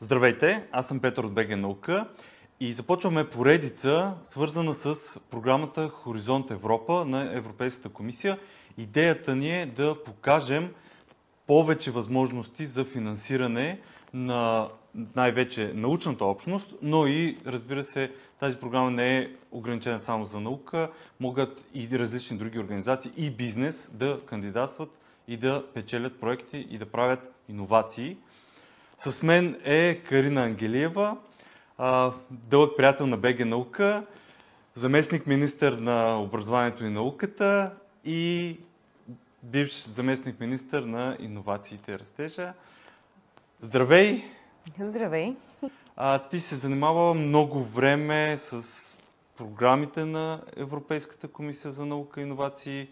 Здравейте, 0.00 0.66
аз 0.72 0.88
съм 0.88 1.00
Петър 1.00 1.24
от 1.24 1.32
БГ 1.32 1.56
Наука 1.56 2.08
и 2.60 2.72
започваме 2.72 3.28
поредица, 3.28 4.14
свързана 4.22 4.74
с 4.74 5.20
програмата 5.30 5.88
Хоризонт 5.88 6.50
Европа 6.50 7.04
на 7.04 7.36
Европейската 7.36 7.88
комисия. 7.88 8.38
Идеята 8.76 9.36
ни 9.36 9.60
е 9.60 9.66
да 9.66 10.02
покажем 10.04 10.74
повече 11.46 11.90
възможности 11.90 12.66
за 12.66 12.84
финансиране 12.84 13.80
на 14.14 14.68
най-вече 15.16 15.72
научната 15.74 16.24
общност, 16.24 16.74
но 16.82 17.06
и, 17.06 17.38
разбира 17.46 17.84
се, 17.84 18.12
тази 18.40 18.56
програма 18.56 18.90
не 18.90 19.18
е 19.18 19.30
ограничена 19.50 20.00
само 20.00 20.24
за 20.24 20.40
наука, 20.40 20.90
могат 21.20 21.64
и 21.74 21.88
различни 21.92 22.38
други 22.38 22.58
организации 22.58 23.12
и 23.16 23.30
бизнес 23.30 23.90
да 23.92 24.20
кандидатстват 24.26 24.90
и 25.28 25.36
да 25.36 25.64
печелят 25.74 26.20
проекти 26.20 26.66
и 26.70 26.78
да 26.78 26.86
правят 26.86 27.34
иновации. 27.48 28.16
С 28.98 29.22
мен 29.22 29.60
е 29.64 29.94
Карина 29.94 30.42
Ангелиева, 30.44 31.16
дълъг 32.30 32.76
приятел 32.76 33.06
на 33.06 33.16
БГ 33.16 33.46
Наука, 33.46 34.06
заместник 34.74 35.26
министър 35.26 35.72
на 35.72 36.22
образованието 36.22 36.84
и 36.84 36.90
науката 36.90 37.74
и 38.04 38.56
бивш 39.42 39.84
заместник 39.84 40.40
министър 40.40 40.82
на 40.82 41.16
иновациите 41.20 41.92
и 41.92 41.98
растежа. 41.98 42.52
Здравей! 43.60 44.24
Здравей! 44.80 45.36
А, 45.96 46.18
ти 46.18 46.40
се 46.40 46.56
занимава 46.56 47.14
много 47.14 47.62
време 47.64 48.38
с 48.38 48.62
програмите 49.36 50.04
на 50.04 50.40
Европейската 50.56 51.28
комисия 51.28 51.70
за 51.70 51.86
наука 51.86 52.20
и 52.20 52.24
иновации. 52.24 52.88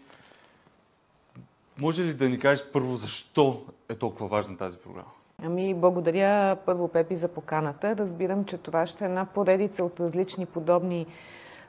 Може 1.77 2.03
ли 2.03 2.13
да 2.13 2.29
ни 2.29 2.39
кажеш 2.39 2.65
първо 2.73 2.95
защо 2.95 3.65
е 3.89 3.95
толкова 3.95 4.27
важна 4.27 4.57
тази 4.57 4.77
програма? 4.77 5.16
Ами, 5.43 5.73
благодаря 5.73 6.55
първо, 6.65 6.87
Пепи, 6.87 7.15
за 7.15 7.27
поканата. 7.27 7.95
Разбирам, 7.95 8.45
че 8.45 8.57
това 8.57 8.85
ще 8.85 9.03
е 9.03 9.07
една 9.07 9.25
поредица 9.25 9.83
от 9.83 9.99
различни 9.99 10.45
подобни 10.45 11.07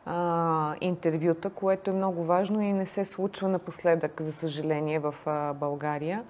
а, 0.06 0.74
интервюта, 0.80 1.50
което 1.50 1.90
е 1.90 1.94
много 1.94 2.24
важно 2.24 2.60
и 2.60 2.72
не 2.72 2.86
се 2.86 3.04
случва 3.04 3.48
напоследък, 3.48 4.22
за 4.22 4.32
съжаление, 4.32 4.98
в 4.98 5.14
а, 5.26 5.52
България. 5.52 6.24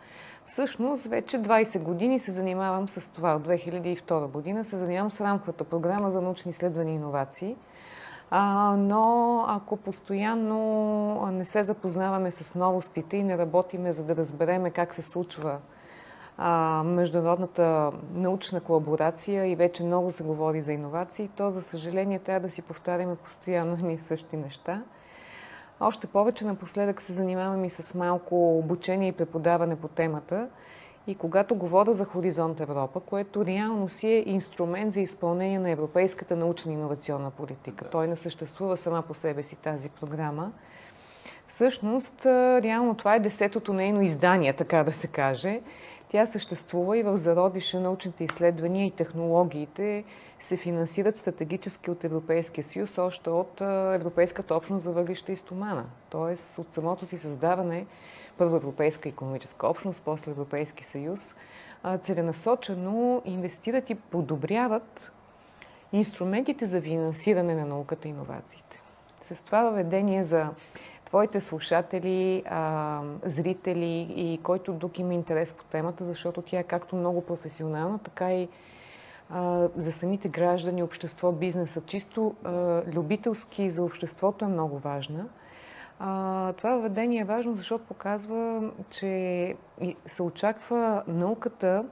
Всъщност, 0.46 1.06
вече 1.06 1.38
20 1.38 1.82
години 1.82 2.18
се 2.18 2.32
занимавам 2.32 2.88
с 2.88 3.12
това. 3.12 3.34
От 3.34 3.48
2002 3.48 4.26
година 4.26 4.64
се 4.64 4.78
занимавам 4.78 5.10
с 5.10 5.20
рамковата 5.20 5.64
програма 5.64 6.10
за 6.10 6.20
научни 6.20 6.50
изследвания 6.50 6.92
и 6.92 6.96
иновации. 6.96 7.56
А, 8.30 8.74
но 8.78 9.44
ако 9.48 9.76
постоянно 9.76 11.30
не 11.32 11.44
се 11.44 11.64
запознаваме 11.64 12.30
с 12.30 12.54
новостите 12.54 13.16
и 13.16 13.22
не 13.22 13.38
работиме 13.38 13.92
за 13.92 14.04
да 14.04 14.16
разбереме 14.16 14.70
как 14.70 14.94
се 14.94 15.02
случва 15.02 15.58
а, 16.38 16.82
международната 16.86 17.92
научна 18.14 18.60
колаборация 18.60 19.46
и 19.46 19.56
вече 19.56 19.84
много 19.84 20.10
се 20.10 20.22
говори 20.22 20.62
за 20.62 20.72
иновации, 20.72 21.30
то 21.36 21.50
за 21.50 21.62
съжаление 21.62 22.18
трябва 22.18 22.40
да 22.40 22.50
си 22.50 22.62
повтаряме 22.62 23.16
постоянно 23.16 23.76
ни 23.82 23.98
същи 23.98 24.36
неща. 24.36 24.82
Още 25.80 26.06
повече 26.06 26.46
напоследък 26.46 27.02
се 27.02 27.12
занимавам 27.12 27.64
и 27.64 27.70
с 27.70 27.94
малко 27.94 28.58
обучение 28.58 29.08
и 29.08 29.12
преподаване 29.12 29.76
по 29.76 29.88
темата. 29.88 30.48
И 31.06 31.14
когато 31.14 31.54
говоря 31.54 31.92
за 31.92 32.04
Хоризонт 32.04 32.60
Европа, 32.60 33.00
което 33.00 33.46
реално 33.46 33.88
си 33.88 34.08
е 34.08 34.22
инструмент 34.26 34.92
за 34.92 35.00
изпълнение 35.00 35.58
на 35.58 35.70
европейската 35.70 36.36
научна 36.36 36.72
иновационна 36.72 37.30
политика. 37.30 37.84
Да. 37.84 37.90
Той 37.90 38.08
не 38.08 38.16
съществува 38.16 38.76
сама 38.76 39.02
по 39.02 39.14
себе 39.14 39.42
си 39.42 39.56
тази 39.56 39.88
програма. 39.88 40.52
Всъщност, 41.46 42.26
реално 42.26 42.94
това 42.94 43.14
е 43.14 43.20
десетото 43.20 43.72
нейно 43.72 44.02
издание, 44.02 44.52
така 44.52 44.84
да 44.84 44.92
се 44.92 45.06
каже. 45.06 45.60
Тя 46.08 46.26
съществува 46.26 46.98
и 46.98 47.02
в 47.02 47.18
зародиша 47.18 47.80
научните 47.80 48.24
изследвания 48.24 48.86
и 48.86 48.90
технологиите 48.90 50.04
се 50.40 50.56
финансират 50.56 51.16
стратегически 51.16 51.90
от 51.90 52.04
Европейския 52.04 52.64
съюз, 52.64 52.98
още 52.98 53.30
от 53.30 53.60
Европейската 53.94 54.54
общност 54.54 54.84
за 54.84 54.92
въглища 54.92 55.32
и 55.32 55.36
стомана. 55.36 55.84
Тоест 56.10 56.58
от 56.58 56.72
самото 56.72 57.06
си 57.06 57.18
създаване, 57.18 57.86
първо 58.38 58.56
Европейска 58.56 59.08
економическа 59.08 59.68
общност, 59.68 60.02
после 60.04 60.30
Европейски 60.30 60.84
съюз, 60.84 61.34
целенасочено 62.00 63.22
инвестират 63.24 63.90
и 63.90 63.94
подобряват 63.94 65.12
инструментите 65.92 66.66
за 66.66 66.80
финансиране 66.80 67.54
на 67.54 67.66
науката 67.66 68.08
и 68.08 68.10
иновациите. 68.10 68.82
С 69.20 69.44
това 69.44 69.62
въведение 69.62 70.24
за 70.24 70.48
твоите 71.08 71.40
слушатели, 71.40 72.42
а, 72.46 73.00
зрители 73.22 74.12
и 74.16 74.38
който 74.42 74.72
друг 74.72 74.98
има 74.98 75.14
интерес 75.14 75.54
по 75.54 75.64
темата, 75.64 76.04
защото 76.04 76.42
тя 76.42 76.58
е 76.58 76.62
както 76.62 76.96
много 76.96 77.20
професионална, 77.20 77.98
така 77.98 78.34
и 78.34 78.48
а, 79.30 79.68
за 79.76 79.92
самите 79.92 80.28
граждани, 80.28 80.82
общество, 80.82 81.32
бизнеса. 81.32 81.80
Чисто 81.86 82.34
а, 82.44 82.50
любителски 82.94 83.70
за 83.70 83.82
обществото 83.82 84.44
е 84.44 84.48
много 84.48 84.78
важна. 84.78 85.26
А, 85.98 86.52
това 86.52 86.74
въведение 86.74 87.20
е 87.20 87.24
важно, 87.24 87.56
защото 87.56 87.84
показва, 87.84 88.70
че 88.90 89.54
се 90.06 90.22
очаква 90.22 91.02
науката, 91.06 91.84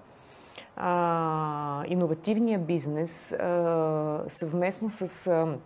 а, 0.77 1.85
иновативния 1.87 2.59
бизнес 2.59 3.33
а, 3.33 4.25
съвместно 4.29 4.91
с 4.91 5.27
а, 5.27 5.57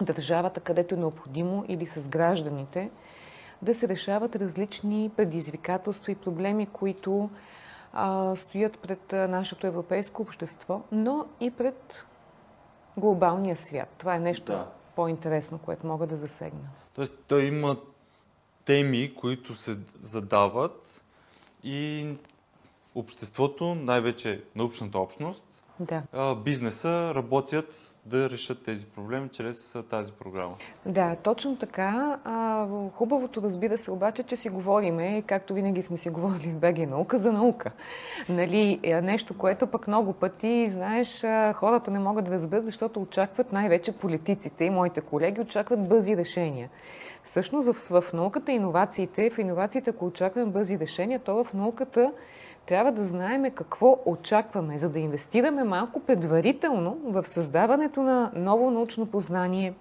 държавата, 0.00 0.60
където 0.60 0.94
е 0.94 0.98
необходимо, 0.98 1.64
или 1.68 1.86
с 1.86 2.08
гражданите, 2.08 2.90
да 3.62 3.74
се 3.74 3.88
решават 3.88 4.36
различни 4.36 5.10
предизвикателства 5.16 6.12
и 6.12 6.14
проблеми, 6.14 6.66
които 6.66 7.30
а, 7.92 8.36
стоят 8.36 8.78
пред 8.78 9.12
нашето 9.12 9.66
европейско 9.66 10.22
общество, 10.22 10.80
но 10.92 11.26
и 11.40 11.50
пред 11.50 12.04
глобалния 12.96 13.56
свят. 13.56 13.88
Това 13.98 14.14
е 14.14 14.18
нещо 14.18 14.52
да. 14.52 14.68
по-интересно, 14.96 15.58
което 15.58 15.86
мога 15.86 16.06
да 16.06 16.16
засегна. 16.16 16.68
Тоест, 16.94 17.12
той 17.28 17.44
има 17.44 17.76
теми, 18.64 19.14
които 19.14 19.54
се 19.54 19.76
задават 20.02 21.02
и 21.64 22.08
обществото, 22.94 23.74
най-вече 23.74 24.44
научната 24.54 24.98
общност, 24.98 25.42
да. 25.80 26.34
бизнеса 26.34 27.14
работят 27.14 27.93
да 28.06 28.30
решат 28.30 28.62
тези 28.62 28.86
проблеми 28.86 29.28
чрез 29.28 29.76
тази 29.90 30.12
програма. 30.12 30.54
Да, 30.86 31.16
точно 31.22 31.56
така. 31.56 32.18
хубавото, 32.94 33.42
разбира 33.42 33.78
се, 33.78 33.90
обаче, 33.90 34.22
че 34.22 34.36
си 34.36 34.48
говориме, 34.48 35.22
както 35.26 35.54
винаги 35.54 35.82
сме 35.82 35.98
си 35.98 36.10
говорили 36.10 36.48
в 36.48 36.58
БГ 36.58 36.78
наука, 36.78 37.18
за 37.18 37.32
наука. 37.32 37.70
Нали, 38.28 38.80
е, 38.82 39.00
нещо, 39.00 39.38
което 39.38 39.66
пък 39.66 39.86
много 39.88 40.12
пъти, 40.12 40.66
знаеш, 40.68 41.24
хората 41.54 41.90
не 41.90 41.98
могат 41.98 42.24
да 42.24 42.30
разберат, 42.30 42.64
защото 42.64 43.02
очакват 43.02 43.52
най-вече 43.52 43.92
политиците 43.92 44.64
и 44.64 44.70
моите 44.70 45.00
колеги 45.00 45.40
очакват 45.40 45.88
бързи 45.88 46.16
решения. 46.16 46.70
Всъщност 47.22 47.68
в, 47.72 48.02
в 48.02 48.12
науката 48.12 48.52
иновациите, 48.52 49.30
в 49.30 49.38
иновациите, 49.38 49.90
ако 49.90 50.06
очакваме 50.06 50.52
бързи 50.52 50.78
решения, 50.78 51.18
то 51.18 51.44
в 51.44 51.54
науката 51.54 52.12
трябва 52.66 52.92
да 52.92 53.04
знаеме 53.04 53.50
какво 53.50 53.98
очакваме, 54.06 54.78
за 54.78 54.88
да 54.88 54.98
инвестираме 54.98 55.64
малко 55.64 56.00
предварително 56.00 56.98
в 57.04 57.26
създаването 57.26 58.02
на 58.02 58.30
ново 58.34 58.70
научно 58.70 59.06
познание, 59.06 59.74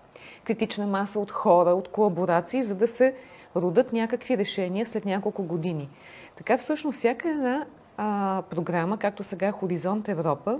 критична 0.44 0.88
маса 0.88 1.19
от 1.19 1.31
хора, 1.31 1.69
от 1.69 1.88
колаборации, 1.88 2.63
за 2.63 2.75
да 2.75 2.88
се 2.88 3.16
родат 3.55 3.94
някакви 3.94 4.38
решения 4.38 4.85
след 4.85 5.05
няколко 5.05 5.44
години. 5.44 5.89
Така 6.35 6.57
всъщност 6.57 6.97
всяка 6.97 7.29
една 7.29 7.66
а, 7.97 8.41
програма, 8.49 8.97
както 8.97 9.23
сега 9.23 9.51
Хоризонт 9.51 10.09
Европа, 10.09 10.59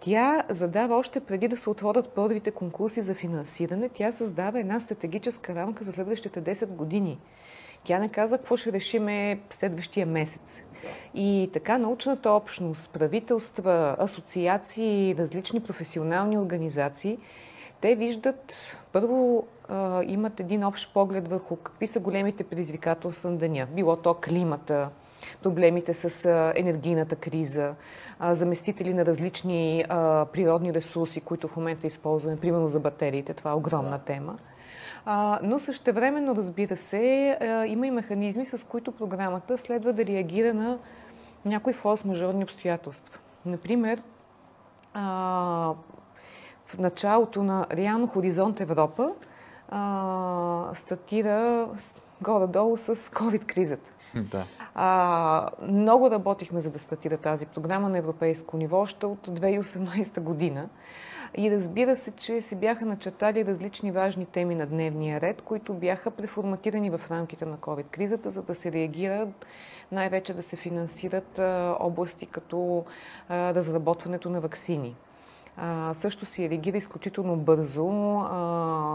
тя 0.00 0.42
задава 0.48 0.96
още 0.96 1.20
преди 1.20 1.48
да 1.48 1.56
се 1.56 1.70
отворят 1.70 2.08
първите 2.08 2.50
конкурси 2.50 3.00
за 3.00 3.14
финансиране, 3.14 3.88
тя 3.88 4.12
създава 4.12 4.60
една 4.60 4.80
стратегическа 4.80 5.54
рамка 5.54 5.84
за 5.84 5.92
следващите 5.92 6.42
10 6.42 6.66
години. 6.66 7.18
Тя 7.84 7.98
не 7.98 8.08
каза 8.08 8.38
какво 8.38 8.56
ще 8.56 8.72
решиме 8.72 9.40
следващия 9.50 10.06
месец. 10.06 10.62
И 11.14 11.50
така 11.52 11.78
научната 11.78 12.30
общност, 12.30 12.92
правителства, 12.92 13.96
асоциации, 13.98 15.14
различни 15.18 15.60
професионални 15.60 16.38
организации, 16.38 17.18
те 17.80 17.94
виждат, 17.94 18.76
първо 18.92 19.46
имат 20.06 20.40
един 20.40 20.64
общ 20.64 20.94
поглед 20.94 21.28
върху 21.28 21.56
какви 21.56 21.86
са 21.86 22.00
големите 22.00 22.44
предизвикателства 22.44 23.30
на 23.30 23.36
деня. 23.36 23.66
Било 23.74 23.96
то 23.96 24.14
климата, 24.14 24.88
проблемите 25.42 25.94
с 25.94 26.30
енергийната 26.56 27.16
криза, 27.16 27.74
заместители 28.30 28.94
на 28.94 29.06
различни 29.06 29.84
природни 30.32 30.74
ресурси, 30.74 31.20
които 31.20 31.48
в 31.48 31.56
момента 31.56 31.86
използваме, 31.86 32.40
примерно 32.40 32.68
за 32.68 32.80
батериите. 32.80 33.34
Това 33.34 33.50
е 33.50 33.54
огромна 33.54 33.98
тема. 33.98 34.38
Но 35.42 35.58
същевременно, 35.58 36.36
разбира 36.36 36.76
се, 36.76 37.38
има 37.68 37.86
и 37.86 37.90
механизми, 37.90 38.46
с 38.46 38.66
които 38.66 38.92
програмата 38.92 39.58
следва 39.58 39.92
да 39.92 40.06
реагира 40.06 40.54
на 40.54 40.78
някои 41.44 41.74
форс-мажорни 41.74 42.42
обстоятелства. 42.42 43.18
Например, 43.46 44.02
в 46.66 46.78
началото 46.78 47.42
на 47.42 47.66
реално 47.72 48.06
Хоризонт 48.06 48.60
Европа 48.60 49.12
стартира 50.74 51.68
горе-долу 52.22 52.76
с 52.76 52.96
COVID-кризата. 52.96 53.90
Да. 54.14 54.44
А, 54.74 55.50
много 55.62 56.10
работихме 56.10 56.60
за 56.60 56.70
да 56.70 56.78
стартира 56.78 57.16
тази 57.16 57.46
програма 57.46 57.88
на 57.88 57.98
европейско 57.98 58.56
ниво 58.56 58.80
още 58.80 59.06
от 59.06 59.28
2018 59.28 60.20
година. 60.20 60.68
И 61.36 61.50
разбира 61.50 61.96
се, 61.96 62.10
че 62.10 62.40
се 62.40 62.56
бяха 62.56 62.86
начертали 62.86 63.44
различни 63.44 63.92
важни 63.92 64.26
теми 64.26 64.54
на 64.54 64.66
дневния 64.66 65.20
ред, 65.20 65.42
които 65.42 65.74
бяха 65.74 66.10
преформатирани 66.10 66.90
в 66.90 67.00
рамките 67.10 67.46
на 67.46 67.56
COVID-кризата, 67.56 68.30
за 68.30 68.42
да 68.42 68.54
се 68.54 68.72
реагират 68.72 69.46
най-вече 69.92 70.34
да 70.34 70.42
се 70.42 70.56
финансират 70.56 71.38
области 71.80 72.26
като 72.26 72.84
разработването 73.30 74.30
на 74.30 74.40
вакцини. 74.40 74.96
Също 75.92 76.26
се 76.26 76.50
реагира 76.50 76.76
изключително 76.76 77.36
бързо. 77.36 77.86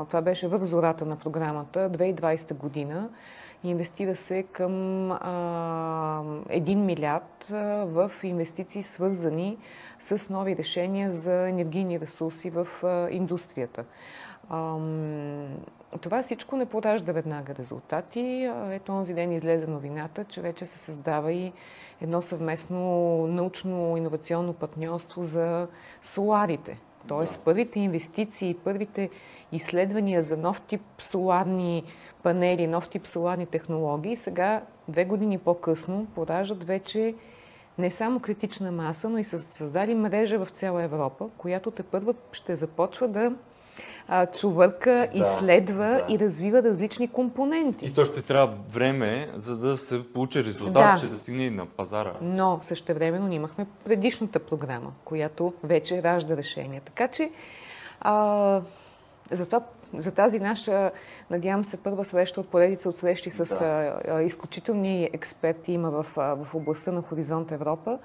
Това 0.07 0.21
беше 0.23 0.47
в 0.47 0.65
зората 0.65 1.05
на 1.05 1.15
програмата 1.15 1.89
2020 1.89 2.53
година. 2.53 3.09
Инвестира 3.63 4.15
се 4.15 4.43
към 4.43 5.11
а, 5.11 5.17
1 6.49 6.75
милиард 6.75 7.45
в 7.91 8.11
инвестиции, 8.23 8.83
свързани 8.83 9.57
с 9.57 9.84
нови 10.29 10.57
решения 10.57 11.11
за 11.11 11.49
енергийни 11.49 11.99
ресурси 11.99 12.49
в 12.49 12.67
индустрията. 13.11 13.85
Това 16.01 16.21
всичко 16.21 16.55
не 16.55 16.65
поражда 16.65 17.11
веднага 17.11 17.55
резултати. 17.55 18.51
Ето 18.71 18.91
онзи 18.91 19.13
ден 19.13 19.31
излезе 19.31 19.67
новината, 19.67 20.23
че 20.23 20.41
вече 20.41 20.65
се 20.65 20.77
създава 20.77 21.31
и 21.31 21.53
едно 22.01 22.21
съвместно 22.21 22.77
научно-инновационно 23.27 24.53
партньорство 24.53 25.23
за 25.23 25.67
соларите. 26.01 26.79
Тоест 27.07 27.37
да. 27.37 27.43
първите 27.43 27.79
инвестиции, 27.79 28.57
първите 28.63 29.09
изследвания 29.51 30.23
за 30.23 30.37
нов 30.37 30.61
тип 30.61 30.81
соларни 30.99 31.83
панели, 32.23 32.67
нов 32.67 32.89
тип 32.89 33.07
соларни 33.07 33.45
технологии, 33.45 34.15
сега, 34.15 34.61
две 34.87 35.05
години 35.05 35.37
по-късно, 35.37 36.07
пораждат 36.15 36.63
вече 36.63 37.15
не 37.77 37.91
само 37.91 38.19
критична 38.19 38.71
маса, 38.71 39.09
но 39.09 39.17
и 39.17 39.23
създали 39.23 39.95
мрежа 39.95 40.45
в 40.45 40.49
цяла 40.49 40.83
Европа, 40.83 41.29
която 41.37 41.71
те 41.71 41.83
първа 41.83 42.13
ще 42.31 42.55
започва 42.55 43.07
да 43.07 43.31
а, 44.07 44.25
чувърка, 44.25 45.09
да, 45.13 45.19
изследва 45.19 45.89
да. 45.89 46.05
и 46.09 46.19
развива 46.19 46.63
различни 46.63 47.07
компоненти. 47.07 47.85
И 47.85 47.93
то 47.93 48.05
ще 48.05 48.21
трябва 48.21 48.55
време, 48.69 49.29
за 49.35 49.57
да 49.57 49.77
се 49.77 50.13
получи 50.13 50.43
резултат, 50.43 50.73
да. 50.73 50.97
ще 50.97 51.07
да 51.07 51.17
стигне 51.17 51.45
и 51.45 51.49
на 51.49 51.65
пазара. 51.65 52.13
Но 52.21 52.59
същевременно 52.63 53.33
имахме 53.33 53.67
предишната 53.83 54.39
програма, 54.39 54.91
която 55.05 55.53
вече 55.63 56.03
ражда 56.03 56.37
решения. 56.37 56.81
Така 56.85 57.07
че 57.07 57.31
а, 58.01 58.61
затова 59.31 59.61
за 59.97 60.11
тази 60.11 60.39
наша, 60.39 60.91
надявам 61.29 61.65
се, 61.65 61.83
първа 61.83 62.05
среща 62.05 62.41
от 62.41 62.49
поредица 62.49 62.89
от 62.89 62.97
срещи 62.97 63.29
с 63.29 63.59
да. 64.05 64.21
изключителни 64.21 65.09
експерти 65.13 65.71
има 65.71 65.89
в, 65.91 66.05
в 66.15 66.47
областта 66.53 66.91
на 66.91 67.01
Хоризонт 67.01 67.51
Европа. 67.51 67.99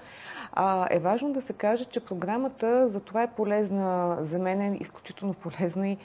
А, 0.52 0.86
е 0.90 0.98
важно 0.98 1.32
да 1.32 1.42
се 1.42 1.52
каже, 1.52 1.84
че 1.84 2.04
програмата 2.04 2.88
за 2.88 3.00
това 3.00 3.22
е 3.22 3.30
полезна, 3.30 4.16
за 4.20 4.38
мен 4.38 4.60
е 4.60 4.76
изключително 4.80 5.34
полезна 5.34 5.88
и 5.88 5.98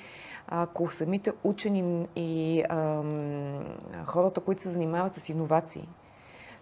ако 0.48 0.92
самите 0.92 1.32
учени 1.44 2.08
и 2.16 2.64
ам, 2.70 3.66
хората, 4.06 4.42
които 4.42 4.62
се 4.62 4.70
занимават 4.70 5.16
с 5.16 5.30
иновации, 5.30 5.88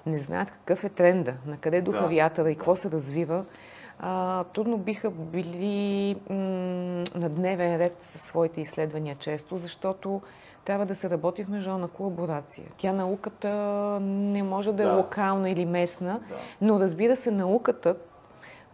не 0.05 0.17
знаят 0.17 0.51
какъв 0.51 0.83
е 0.83 0.89
тренда, 0.89 1.33
на 1.45 1.57
къде 1.57 1.81
духа 1.81 2.01
да. 2.01 2.07
вятъра 2.07 2.51
и 2.51 2.55
какво 2.55 2.75
се 2.75 2.91
развива, 2.91 3.45
а, 3.99 4.43
трудно 4.43 4.77
биха 4.77 5.09
били 5.11 6.15
м- 6.29 6.35
на 7.15 7.29
дневен 7.29 7.77
ред 7.77 7.97
със 7.99 8.21
своите 8.21 8.61
изследвания 8.61 9.15
често, 9.19 9.57
защото 9.57 10.21
трябва 10.65 10.85
да 10.85 10.95
се 10.95 11.09
работи 11.09 11.43
в 11.43 11.49
международна 11.49 11.87
колаборация. 11.87 12.65
Тя 12.77 12.93
науката 12.93 13.49
не 14.01 14.43
може 14.43 14.71
да, 14.71 14.83
да. 14.83 14.89
е 14.89 14.95
локална 14.95 15.49
или 15.49 15.65
местна, 15.65 16.19
да. 16.29 16.35
но 16.61 16.79
разбира 16.79 17.15
се, 17.15 17.31
науката 17.31 17.95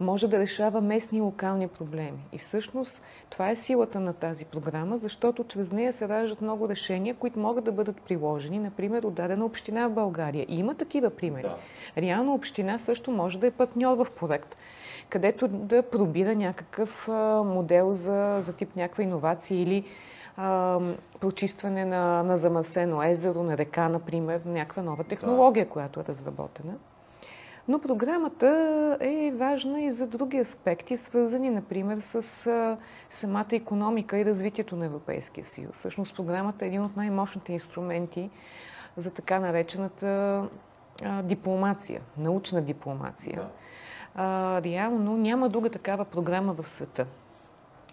може 0.00 0.28
да 0.28 0.38
решава 0.38 0.80
местни 0.80 1.18
и 1.18 1.20
локални 1.20 1.68
проблеми. 1.68 2.18
И 2.32 2.38
всъщност 2.38 3.04
това 3.30 3.50
е 3.50 3.56
силата 3.56 4.00
на 4.00 4.12
тази 4.12 4.44
програма, 4.44 4.98
защото 4.98 5.44
чрез 5.44 5.72
нея 5.72 5.92
се 5.92 6.08
раждат 6.08 6.40
много 6.40 6.68
решения, 6.68 7.14
които 7.14 7.38
могат 7.38 7.64
да 7.64 7.72
бъдат 7.72 8.02
приложени, 8.02 8.58
например, 8.58 9.02
от 9.02 9.14
дадена 9.14 9.44
община 9.44 9.88
в 9.88 9.92
България. 9.92 10.46
И 10.48 10.58
има 10.58 10.74
такива 10.74 11.10
примери. 11.10 11.42
Да. 11.42 11.56
Реално 12.02 12.34
община 12.34 12.78
също 12.78 13.10
може 13.10 13.38
да 13.38 13.46
е 13.46 13.50
партньор 13.50 13.96
в 13.96 14.10
проект, 14.10 14.56
където 15.10 15.48
да 15.48 15.82
пробира 15.82 16.34
някакъв 16.34 17.08
модел 17.44 17.92
за, 17.92 18.38
за 18.40 18.52
тип 18.52 18.76
някаква 18.76 19.02
иновация 19.02 19.62
или 19.62 19.84
а, 20.36 20.78
прочистване 21.20 21.84
на, 21.84 22.22
на 22.22 22.36
замърсено 22.36 23.02
езеро, 23.02 23.42
на 23.42 23.58
река, 23.58 23.88
например, 23.88 24.40
някаква 24.46 24.82
нова 24.82 25.04
технология, 25.04 25.64
да. 25.64 25.70
която 25.70 26.00
е 26.00 26.04
разработена. 26.04 26.74
Но 27.68 27.78
програмата 27.78 28.48
е 29.00 29.32
важна 29.34 29.82
и 29.82 29.92
за 29.92 30.06
други 30.06 30.38
аспекти, 30.38 30.96
свързани, 30.96 31.50
например, 31.50 31.98
с 32.00 32.46
а, 32.46 32.76
самата 33.10 33.46
економика 33.52 34.18
и 34.18 34.24
развитието 34.24 34.76
на 34.76 34.86
Европейския 34.86 35.44
съюз. 35.44 35.76
Всъщност 35.76 36.16
програмата 36.16 36.64
е 36.64 36.68
един 36.68 36.82
от 36.82 36.96
най-мощните 36.96 37.52
инструменти 37.52 38.30
за 38.96 39.10
така 39.10 39.40
наречената 39.40 40.42
а, 41.04 41.22
дипломация, 41.22 42.00
научна 42.18 42.62
дипломация. 42.62 43.36
Да. 43.36 43.48
А, 44.14 44.60
реално 44.62 45.16
няма 45.16 45.48
друга 45.48 45.70
такава 45.70 46.04
програма 46.04 46.52
в 46.52 46.68
света 46.68 47.06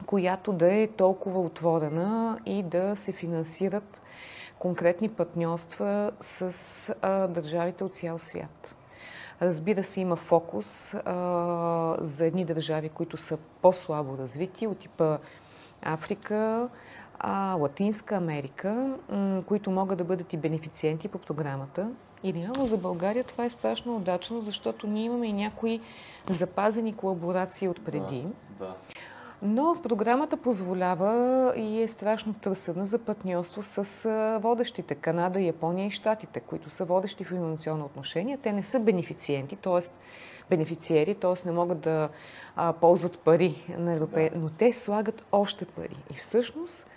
която 0.06 0.54
да 0.54 0.74
е 0.74 0.88
толкова 0.88 1.42
отворена 1.42 2.40
и 2.46 2.64
да 2.64 2.96
се 2.96 3.12
финансират 3.12 4.02
конкретни 4.60 5.10
партньорства 5.10 6.12
с 6.22 6.96
а, 7.02 7.28
държавите 7.28 7.84
от 7.84 7.94
цял 7.94 8.20
свят. 8.20 8.76
Разбира 9.42 9.84
се, 9.84 10.02
има 10.02 10.16
фокус 10.16 10.94
а, 10.94 11.98
за 12.02 12.26
едни 12.26 12.46
държави, 12.46 12.90
които 12.90 13.18
са 13.18 13.38
по-слабо 13.62 14.18
развити, 14.18 14.68
от 14.68 14.80
типа 14.80 15.18
Африка, 15.82 16.70
а, 17.20 17.56
Латинска 17.56 18.16
Америка, 18.16 18.96
м- 19.10 19.44
които 19.46 19.72
могат 19.72 19.98
да 19.98 20.04
бъдат 20.04 20.34
и 20.34 20.38
бенефициенти 20.38 21.08
по 21.08 21.18
програмата. 21.18 21.90
И 22.24 22.34
реално 22.34 22.66
за 22.66 22.78
България 22.78 23.24
това 23.24 23.46
е 23.46 23.50
страшно 23.50 23.96
удачно, 23.96 24.42
защото 24.42 24.88
ние 24.88 25.04
имаме 25.04 25.28
и 25.28 25.34
някои 25.34 25.82
запазени 26.30 26.96
колаборации 26.96 27.68
от 27.68 27.86
преди. 27.86 28.26
Да, 28.60 28.66
да. 28.66 28.76
Но 29.42 29.78
програмата 29.84 30.38
позволява 30.38 31.54
и 31.58 31.82
е 31.82 31.88
страшно 31.88 32.34
търсена 32.34 32.86
за 32.86 33.00
партньорство 33.00 33.64
с 33.64 34.40
водещите 34.42 34.96
Канада, 34.96 35.40
Япония 35.40 35.88
и 35.88 35.92
Штатите, 35.92 36.40
които 36.40 36.70
са 36.70 36.86
водещи 36.86 37.24
в 37.24 37.32
инновационно 37.32 37.86
отношение. 37.86 38.38
Те 38.38 38.52
не 38.52 38.64
са 38.64 38.80
бенефициенти, 38.80 39.56
т.е. 39.56 39.80
бенефициери, 40.50 41.16
т.е. 41.16 41.48
не 41.48 41.52
могат 41.52 41.80
да 41.80 42.10
а, 42.56 42.74
ползват 42.74 43.20
пари 43.20 43.76
на 43.78 43.94
Европея, 43.94 44.32
да. 44.34 44.40
но 44.40 44.50
те 44.50 44.74
слагат 44.74 45.24
още 45.32 45.66
пари. 45.66 45.98
И 46.12 46.14
всъщност, 46.14 46.88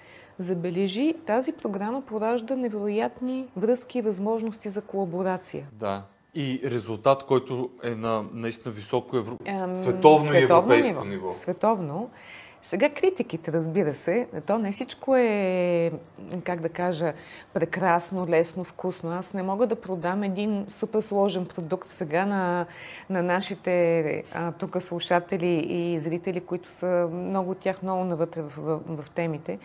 забележи, 0.42 1.14
тази 1.26 1.52
програма 1.52 2.02
поражда 2.02 2.56
невероятни 2.56 3.46
връзки 3.56 3.98
и 3.98 4.02
възможности 4.02 4.68
за 4.68 4.80
колаборация. 4.80 5.66
Да, 5.72 6.02
и 6.34 6.60
резултат, 6.64 7.22
който 7.22 7.70
е 7.82 7.90
на 7.90 8.24
наистина 8.32 8.74
високо 8.74 9.16
евро... 9.16 9.36
световно, 9.44 9.76
световно 9.76 10.34
и 10.34 10.42
европейско 10.42 10.88
ниво. 10.88 11.04
ниво. 11.04 11.32
Световно. 11.32 12.10
Сега 12.62 12.90
критиките, 12.90 13.52
разбира 13.52 13.94
се, 13.94 14.28
то 14.46 14.58
не 14.58 14.72
всичко 14.72 15.16
е, 15.16 15.92
как 16.44 16.60
да 16.60 16.68
кажа, 16.68 17.12
прекрасно, 17.54 18.26
лесно, 18.28 18.64
вкусно. 18.64 19.10
Аз 19.10 19.34
не 19.34 19.42
мога 19.42 19.66
да 19.66 19.80
продам 19.80 20.22
един 20.22 20.66
супер 20.68 21.00
сложен 21.00 21.46
продукт 21.46 21.88
сега 21.88 22.26
на, 22.26 22.66
на 23.10 23.22
нашите 23.22 24.24
а, 24.34 24.52
тук 24.52 24.82
слушатели 24.82 25.66
и 25.68 25.98
зрители, 25.98 26.40
които 26.40 26.72
са 26.72 27.08
много 27.12 27.50
от 27.50 27.58
тях 27.58 27.82
много 27.82 28.04
навътре 28.04 28.42
в, 28.42 28.52
в, 28.56 28.80
в 29.02 29.10
темите. 29.10 29.58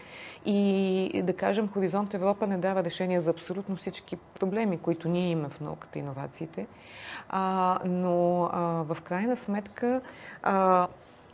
И 0.45 1.21
да 1.23 1.33
кажем, 1.33 1.69
Хоризонт 1.73 2.13
Европа 2.13 2.47
не 2.47 2.57
дава 2.57 2.83
решение 2.83 3.21
за 3.21 3.29
абсолютно 3.29 3.75
всички 3.75 4.15
проблеми, 4.15 4.77
които 4.77 5.09
ние 5.09 5.29
имаме 5.29 5.49
в 5.49 5.59
науката 5.59 5.99
и 5.99 6.01
иновациите. 6.01 6.67
А, 7.29 7.79
но 7.85 8.43
а, 8.43 8.59
в 8.83 8.97
крайна 9.03 9.35
сметка 9.35 10.01
а, 10.43 10.87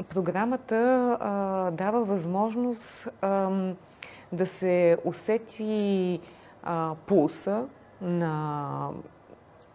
програмата 0.10 1.18
а, 1.20 1.72
дава 1.72 2.04
възможност 2.04 3.10
а, 3.22 3.50
да 4.32 4.46
се 4.46 4.98
усети 5.06 6.20
а, 6.64 6.96
пулса 7.06 7.68
на, 8.02 8.90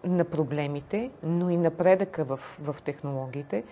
на 0.04 0.24
проблемите, 0.24 1.10
но 1.22 1.50
и 1.50 1.56
напредъка 1.56 2.24
в, 2.24 2.40
в 2.60 2.76
технологиите, 2.84 3.64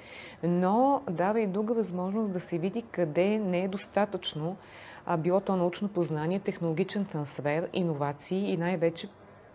но 0.43 1.03
дава 1.11 1.41
и 1.41 1.47
друга 1.47 1.75
възможност 1.75 2.33
да 2.33 2.41
се 2.41 2.59
види 2.59 2.83
къде 2.83 3.39
не 3.39 3.65
е 3.65 3.69
достатъчно 3.69 4.57
а, 5.07 5.17
било 5.17 5.41
то 5.41 5.57
научно 5.57 5.89
познание, 5.89 6.39
технологичен 6.39 7.05
трансфер, 7.05 7.69
иновации 7.73 8.53
и 8.53 8.57
най-вече 8.57 9.09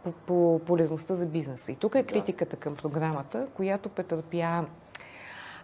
по, 0.04 0.12
по 0.12 0.62
полезността 0.66 1.16
за 1.16 1.26
бизнеса. 1.26 1.72
И 1.72 1.76
тук 1.76 1.96
е 1.96 2.04
критиката 2.04 2.56
към 2.56 2.76
програмата, 2.76 3.48
която 3.54 3.90
претърпя 3.90 4.66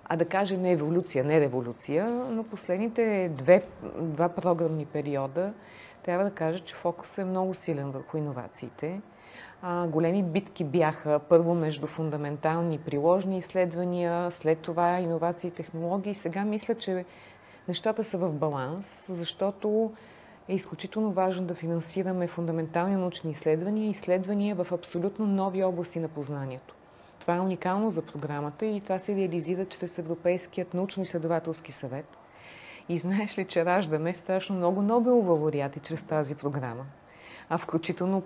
а 0.06 0.16
да 0.16 0.26
кажем 0.26 0.66
еволюция, 0.66 1.24
не 1.24 1.42
революция, 1.42 2.10
но 2.10 2.44
последните 2.44 3.32
две, 3.38 3.64
два 4.00 4.30
програмни 4.30 4.86
периода 4.86 5.54
трябва 6.04 6.26
да 6.26 6.32
кажа, 6.32 6.60
че 6.60 6.76
фокусът 6.76 7.18
е 7.18 7.26
много 7.26 7.54
силен 7.54 7.92
върху 7.92 8.18
иновациите. 8.18 9.02
а, 9.62 9.88
големи 9.88 10.24
битки 10.24 10.64
бяха 10.64 11.20
първо 11.30 11.54
между 11.54 11.88
фундаментални 11.88 12.78
приложни 12.78 13.38
изследвания, 13.38 14.32
след 14.32 14.60
това 14.60 15.00
иновации 15.00 15.48
и 15.48 15.52
технологии. 15.52 16.14
Сега 16.14 16.46
мисля, 16.46 16.76
че 16.76 17.06
нещата 17.68 18.04
са 18.04 18.18
в 18.18 18.32
баланс, 18.34 19.06
защото 19.10 19.92
е 20.48 20.56
изключително 20.56 21.12
важно 21.12 21.48
да 21.48 21.56
финансираме 21.56 22.28
фундаментални 22.28 22.96
научни 22.96 23.32
изследвания 23.32 23.90
изследвания 23.90 24.56
в 24.56 24.72
абсолютно 24.72 25.26
нови 25.26 25.64
области 25.64 26.00
на 26.00 26.08
познанието. 26.08 26.75
Това 27.26 27.36
е 27.36 27.40
уникално 27.40 27.92
за 27.92 28.02
програмата 28.02 28.66
и 28.66 28.82
това 28.82 29.00
се 29.00 29.16
реализира 29.16 29.66
чрез 29.66 29.98
Европейският 29.98 30.74
научно-изследователски 30.74 31.72
съвет. 31.72 32.06
И 32.90 32.98
знаеш 32.98 33.38
ли, 33.38 33.46
че 33.46 33.66
раждаме 33.66 34.14
страшно 34.14 34.56
много 34.56 34.82
Нобелова 34.82 35.34
лауреати 35.34 35.80
чрез 35.80 36.04
тази 36.04 36.36
програма. 36.36 36.86
А 37.50 37.58
включително 37.58 38.24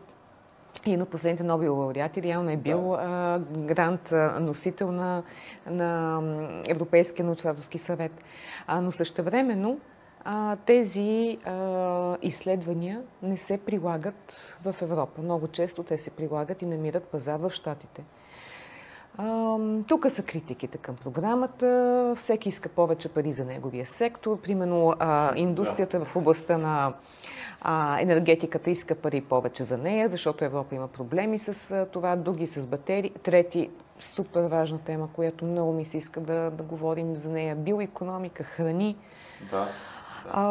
и 0.86 0.98
на 0.98 1.06
последните 1.06 1.44
Нобел 1.44 1.80
лауреати 1.80 2.22
реално 2.22 2.50
е 2.50 2.58
бил 2.58 2.90
да. 2.90 2.98
а, 3.02 3.40
грант 3.58 4.12
а, 4.12 4.40
носител 4.40 4.92
на, 4.92 5.24
на 5.66 6.22
Европейския 6.68 7.26
научно 7.26 7.56
съвет. 7.78 8.12
А, 8.68 8.82
но 8.82 8.92
същевременно 8.92 9.80
а, 10.24 10.56
тези 10.56 11.38
а, 11.46 12.18
изследвания 12.22 13.02
не 13.24 13.38
се 13.38 13.58
прилагат 13.58 14.58
в 14.66 14.76
Европа. 14.82 15.22
Много 15.22 15.48
често 15.48 15.84
те 15.84 15.98
се 15.98 16.10
прилагат 16.10 16.62
и 16.62 16.66
намират 16.66 17.04
пазар 17.04 17.40
в 17.40 17.52
Штатите. 17.52 18.04
Тук 19.88 20.06
са 20.10 20.24
критиките 20.24 20.78
към 20.78 20.96
програмата. 20.96 22.16
Всеки 22.18 22.50
иска 22.50 22.70
повече 22.70 23.10
пари 23.10 23.34
за 23.34 23.46
неговия 23.46 23.86
сектор. 23.86 24.42
Примерно 24.42 24.94
а, 25.00 25.36
индустрията 25.36 26.06
в 26.06 26.16
областта 26.16 26.58
на 26.58 26.94
а, 27.62 28.02
енергетиката 28.02 28.70
иска 28.70 28.96
пари 28.96 29.22
повече 29.22 29.64
за 29.64 29.78
нея, 29.78 30.10
защото 30.10 30.46
Европа 30.46 30.76
има 30.76 30.88
проблеми 30.88 31.40
с 31.40 31.72
а, 31.72 31.86
това, 31.86 32.16
други 32.16 32.48
с 32.48 32.68
батерии. 32.68 33.12
Трети, 33.24 33.70
супер 34.00 34.42
важна 34.42 34.80
тема, 34.80 35.10
която 35.14 35.46
много 35.46 35.74
ми 35.74 35.86
се 35.86 35.98
иска 35.98 36.20
да, 36.20 36.52
да 36.52 36.64
говорим 36.64 37.16
за 37.16 37.30
нея. 37.30 37.56
Биоекономика, 37.56 38.44
храни. 38.44 38.96
Да. 39.52 39.68
А, 40.32 40.44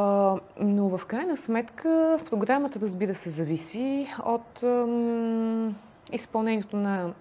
но 0.60 0.98
в 0.98 1.06
крайна 1.06 1.36
сметка 1.36 2.18
програмата, 2.30 2.80
разбира 2.80 3.14
се, 3.14 3.30
зависи 3.30 4.06
от 4.24 4.62
ам, 4.62 5.76
изпълнението 6.12 6.76
на 6.76 7.12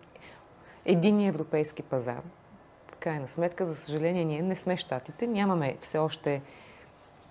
единния 0.88 1.30
европейски 1.30 1.84
пазар. 1.84 2.22
В 2.94 2.96
крайна 2.96 3.28
сметка, 3.28 3.66
за 3.66 3.76
съжаление, 3.76 4.26
ние 4.26 4.42
не 4.42 4.56
сме 4.56 4.78
щатите, 4.78 5.28
нямаме 5.28 5.78
все 5.82 5.98
още 5.98 6.42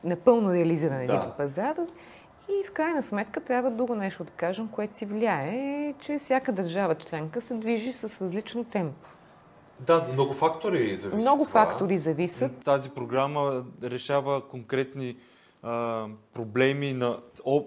напълно 0.05 0.53
реализиран 0.53 1.01
един 1.01 1.21
да. 1.21 1.35
пазар. 1.37 1.77
И 2.49 2.69
в 2.69 2.73
крайна 2.73 3.03
сметка 3.03 3.41
трябва 3.41 3.71
друго 3.71 3.95
нещо 3.95 4.25
да 4.25 4.31
кажем, 4.31 4.69
което 4.69 4.97
си 4.97 5.07
влияе, 5.07 5.95
че 5.99 6.19
всяка 6.19 6.53
държава 6.53 6.95
членка 6.95 7.41
се 7.41 7.55
движи 7.55 7.93
с 7.93 8.23
различно 8.23 8.65
темпо. 8.65 9.09
Да, 9.81 10.09
много 10.13 10.33
фактори 10.33 10.97
зависят. 10.97 11.21
Много 11.21 11.45
това. 11.45 11.67
фактори 11.67 11.99
зависят. 11.99 12.65
Тази 12.65 12.91
програма 12.91 13.65
решава 13.83 14.49
конкретни 14.49 15.17
а, 15.63 16.07
проблеми 16.35 16.93
на, 16.93 17.21
о, 17.45 17.65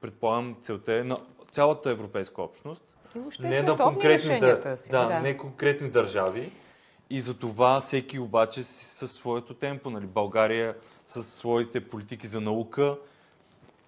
предполагам, 0.00 0.56
целта 0.62 0.98
е 0.98 1.04
на 1.04 1.18
цялата 1.50 1.90
европейска 1.90 2.42
общност. 2.42 2.97
Не 3.40 3.62
на 3.62 3.76
конкретни, 3.76 4.40
да, 4.40 4.76
си, 4.76 4.90
да, 4.90 5.08
да, 5.08 5.20
не 5.20 5.36
конкретни 5.36 5.90
държави. 5.90 6.52
И 7.10 7.20
за 7.20 7.38
това 7.38 7.80
всеки 7.80 8.18
обаче 8.18 8.62
със 8.62 9.12
своето 9.12 9.54
темпо. 9.54 9.90
Нали? 9.90 10.06
България 10.06 10.76
със 11.06 11.34
своите 11.34 11.88
политики 11.88 12.26
за 12.26 12.40
наука 12.40 12.98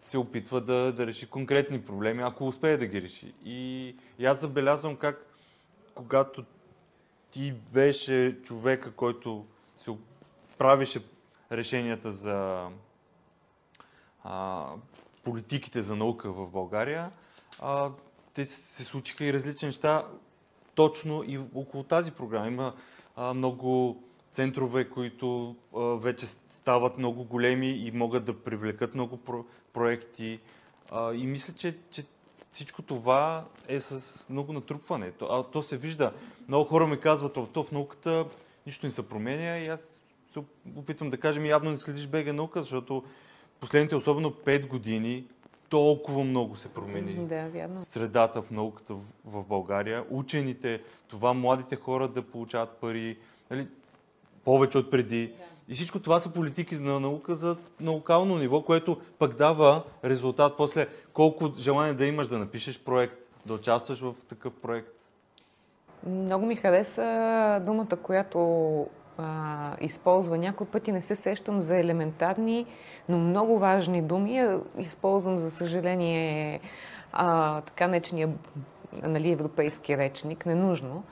се 0.03 0.19
опитва 0.19 0.61
да, 0.61 0.93
да 0.93 1.07
реши 1.07 1.27
конкретни 1.27 1.83
проблеми, 1.83 2.23
ако 2.23 2.47
успее 2.47 2.77
да 2.77 2.87
ги 2.87 3.03
реши. 3.03 3.35
И, 3.45 3.97
и 4.19 4.27
аз 4.27 4.41
забелязвам 4.41 4.97
как, 4.97 5.27
когато 5.95 6.45
ти 7.31 7.53
беше 7.53 8.39
човека, 8.43 8.93
който 8.93 9.47
се 9.79 9.91
правише 10.59 11.03
решенията 11.53 12.13
за 12.13 12.69
а, 14.25 14.67
политиките 15.25 15.83
за 15.83 15.97
наука 15.97 16.33
в 16.33 16.51
България, 16.51 17.11
а, 17.61 17.91
те 18.35 18.47
се 18.47 18.85
случиха 18.85 19.25
и 19.25 19.33
различни 19.33 19.67
неща 19.67 20.05
точно 20.75 21.25
и 21.27 21.39
около 21.55 21.83
тази 21.83 22.11
програма. 22.11 22.47
Има 22.47 22.75
а, 23.17 23.35
много 23.35 24.03
центрове, 24.33 24.89
които 24.89 25.57
а, 25.77 25.81
вече 25.81 26.27
стават 26.51 26.99
много 26.99 27.25
големи 27.25 27.71
и 27.71 27.91
могат 27.91 28.25
да 28.25 28.39
привлекат 28.43 28.95
много 28.95 29.17
про- 29.17 29.45
проекти. 29.73 30.41
А, 30.91 31.15
и 31.15 31.27
мисля, 31.27 31.55
че, 31.55 31.77
че 31.91 32.05
всичко 32.51 32.83
това 32.83 33.45
е 33.69 33.81
с 33.81 34.27
много 34.31 34.53
натрупване. 34.53 35.11
То, 35.11 35.25
а, 35.25 35.43
то 35.51 35.63
се 35.63 35.77
вижда. 35.77 36.13
Много 36.49 36.65
хора 36.65 36.87
ми 36.87 37.01
казват, 37.01 37.33
то 37.53 37.65
в 37.65 37.73
науката 37.73 38.25
нищо 38.67 38.87
не 38.87 38.93
се 38.93 39.09
променя 39.09 39.59
и 39.59 39.69
аз 39.69 40.01
се 40.33 40.41
опитвам 40.77 41.11
да 41.11 41.17
кажем, 41.17 41.47
явно 41.47 41.71
не 41.71 41.79
следиш 41.79 42.07
БГ 42.07 42.27
наука, 42.27 42.61
защото 42.63 43.05
последните, 43.61 43.97
особено 43.97 44.31
5 44.31 44.67
години, 44.67 45.25
толкова 45.71 46.25
много 46.25 46.57
се 46.57 46.69
промени 46.69 47.27
да, 47.27 47.49
вярно. 47.49 47.79
средата 47.79 48.43
в 48.43 48.51
науката 48.51 48.95
в 49.25 49.45
България. 49.45 50.05
Учените, 50.11 50.83
това 51.09 51.33
младите 51.35 51.77
хора 51.77 52.09
да 52.09 52.23
получават 52.23 52.71
пари, 52.71 53.19
нали, 53.51 53.69
повече 54.45 54.79
от 54.79 54.91
преди. 54.91 55.27
Да. 55.27 55.33
И 55.69 55.75
всичко 55.75 56.01
това 56.01 56.21
са 56.21 56.33
политики 56.33 56.75
на 56.75 57.01
наука 57.01 57.35
за 57.35 57.57
наукално 57.81 58.39
ниво, 58.39 58.63
което 58.63 59.01
пък 59.19 59.37
дава 59.37 59.85
резултат 60.05 60.55
после 60.57 60.87
колко 61.13 61.53
желание 61.59 61.95
да 61.95 62.07
имаш 62.07 62.29
да 62.29 62.39
напишеш 62.39 62.81
проект, 62.81 63.19
да 63.47 63.55
участваш 63.55 64.01
в 64.01 64.15
такъв 64.29 64.53
проект. 64.55 64.89
Много 66.07 66.47
ми 66.47 66.57
хареса 66.57 67.63
думата, 67.67 67.97
която 68.03 68.39
а, 69.19 69.77
използва. 69.81 70.39
Някои 70.39 70.67
пъти 70.67 70.93
не 70.93 71.03
се 71.03 71.17
сещам 71.17 71.61
за 71.61 71.77
елементарни, 71.77 72.67
но 73.09 73.19
много 73.19 73.59
важни 73.59 74.03
думи. 74.03 74.59
Използвам, 74.79 75.39
за 75.39 75.51
съжаление, 75.51 76.61
а, 77.13 77.61
така 77.61 77.87
нечения 77.87 78.29
нали, 79.03 79.31
европейски 79.31 79.97
речник, 79.97 80.47
ненужно. 80.47 81.03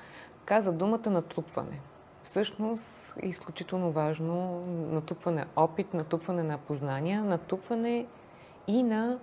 Каза 0.45 0.73
думата 0.73 1.11
натрупване 1.11 1.81
всъщност 2.29 3.15
е 3.23 3.29
изключително 3.29 3.91
важно 3.91 4.61
натрупване 4.93 5.45
опит, 5.57 5.95
натрупване 5.95 6.43
на 6.43 6.59
познания, 6.59 7.25
натрупване 7.25 8.07
и 8.67 8.83
на, 8.83 9.19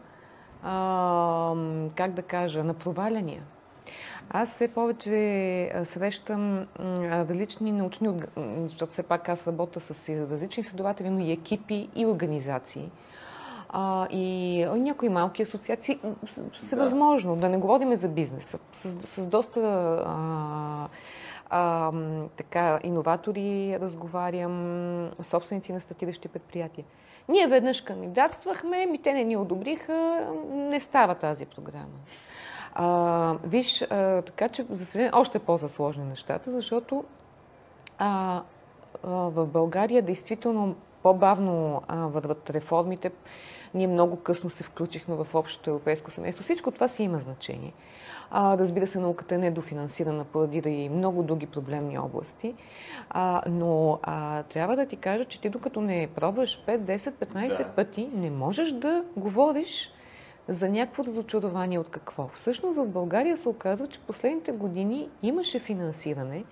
а, 0.63 1.55
как 1.95 2.11
да 2.11 2.21
кажа, 2.21 2.63
на 2.63 2.73
проваляния. 2.73 3.43
Аз 4.29 4.53
все 4.53 4.67
повече 4.67 5.71
срещам 5.83 6.67
различни 6.79 7.71
научни, 7.71 8.09
защото 8.63 8.91
все 8.91 9.03
пак 9.03 9.29
аз 9.29 9.47
работя 9.47 9.79
с 9.79 10.09
различни 10.09 10.61
изследователи, 10.61 11.09
но 11.09 11.19
и 11.19 11.31
екипи 11.31 11.89
и 11.95 12.05
организации. 12.05 12.91
А, 13.69 14.07
и, 14.11 14.65
някои 14.65 15.09
малки 15.09 15.41
асоциации, 15.41 15.99
всевъзможно, 16.61 17.35
да. 17.35 17.41
да 17.41 17.49
не 17.49 17.57
говорим 17.57 17.95
за 17.95 18.07
бизнеса, 18.07 18.59
с, 18.73 18.89
с 18.89 19.27
доста 19.27 19.59
а, 20.05 20.87
а, 21.49 21.91
така, 22.37 22.79
иноватори 22.83 23.77
разговарям, 23.81 25.11
собственици 25.21 25.73
на 25.73 25.81
статиращи 25.81 26.27
предприятия. 26.27 26.85
Ние 27.29 27.47
веднъж 27.47 27.81
кандидатствахме, 27.81 28.85
ми 28.85 29.01
те 29.01 29.13
не 29.13 29.23
ни 29.23 29.37
одобриха, 29.37 30.27
не 30.53 30.79
става 30.79 31.15
тази 31.15 31.45
програма. 31.45 31.97
А, 32.75 33.35
виж, 33.43 33.81
а, 33.81 34.21
така 34.21 34.49
че, 34.49 34.65
за 34.69 34.85
съжаление, 34.85 35.11
още 35.15 35.39
по-засложни 35.39 36.03
нещата, 36.03 36.51
защото 36.51 37.03
а, 37.97 38.41
а, 39.03 39.09
в 39.09 39.45
България 39.45 40.01
действително 40.01 40.75
по-бавно 41.03 41.81
върват 41.89 42.49
реформите. 42.49 43.11
Ние 43.73 43.87
много 43.87 44.15
късно 44.15 44.49
се 44.49 44.63
включихме 44.63 45.15
в 45.15 45.27
общото 45.33 45.69
европейско 45.69 46.11
семейство. 46.11 46.43
Всичко 46.43 46.71
това 46.71 46.87
си 46.87 47.03
има 47.03 47.19
значение. 47.19 47.73
А, 48.31 48.57
разбира 48.57 48.87
се, 48.87 48.99
науката 48.99 49.35
е 49.35 49.37
недофинансирана 49.37 50.23
поради 50.23 50.61
да 50.61 50.69
и 50.69 50.89
много 50.89 51.23
други 51.23 51.45
проблемни 51.45 51.99
области. 51.99 52.55
А, 53.09 53.41
но 53.49 53.99
а, 54.03 54.43
трябва 54.43 54.75
да 54.75 54.85
ти 54.85 54.97
кажа, 54.97 55.25
че 55.25 55.41
ти 55.41 55.49
докато 55.49 55.81
не 55.81 56.07
пробваш 56.15 56.63
5, 56.67 56.79
10, 56.79 57.11
15 57.11 57.57
да. 57.57 57.63
пъти, 57.63 58.09
не 58.13 58.29
можеш 58.29 58.71
да 58.71 59.03
говориш 59.17 59.91
за 60.47 60.69
някакво 60.69 61.03
разочарование 61.03 61.79
от 61.79 61.89
какво. 61.89 62.27
Всъщност 62.27 62.77
в 62.77 62.87
България 62.87 63.37
се 63.37 63.49
оказва, 63.49 63.87
че 63.87 63.99
последните 63.99 64.51
години 64.51 65.09
имаше 65.21 65.59
финансиране, 65.59 66.43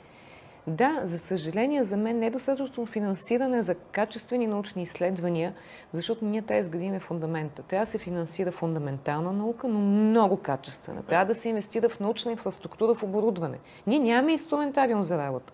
да, 0.67 1.01
за 1.03 1.19
съжаление, 1.19 1.83
за 1.83 1.97
мен 1.97 2.19
не 2.19 2.27
е 2.27 2.31
достатъчно 2.31 2.85
финансиране 2.85 3.63
за 3.63 3.75
качествени 3.75 4.47
научни 4.47 4.83
изследвания, 4.83 5.53
защото 5.93 6.25
ние 6.25 6.41
тази 6.41 6.59
изградим 6.59 7.00
фундамента. 7.00 7.63
Трябва 7.63 7.85
да 7.85 7.91
се 7.91 7.97
финансира 7.97 8.51
фундаментална 8.51 9.33
наука, 9.33 9.67
но 9.67 9.79
много 9.79 10.38
качествена. 10.38 11.03
Трябва 11.03 11.25
да 11.25 11.35
се 11.35 11.50
инвестира 11.50 11.89
в 11.89 12.00
научна 12.00 12.31
инфраструктура, 12.31 12.93
в 12.93 13.03
оборудване. 13.03 13.59
Ние 13.88 14.00
нямаме 14.00 14.31
инструментариум 14.31 15.03
за 15.03 15.17
работа. 15.17 15.53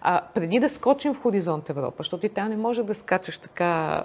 А 0.00 0.20
преди 0.34 0.58
да 0.58 0.70
скочим 0.70 1.14
в 1.14 1.22
Хоризонт 1.22 1.70
Европа, 1.70 1.96
защото 1.98 2.26
и 2.26 2.28
тя 2.28 2.48
не 2.48 2.56
може 2.56 2.82
да 2.82 2.94
скачаш 2.94 3.38
така 3.38 4.02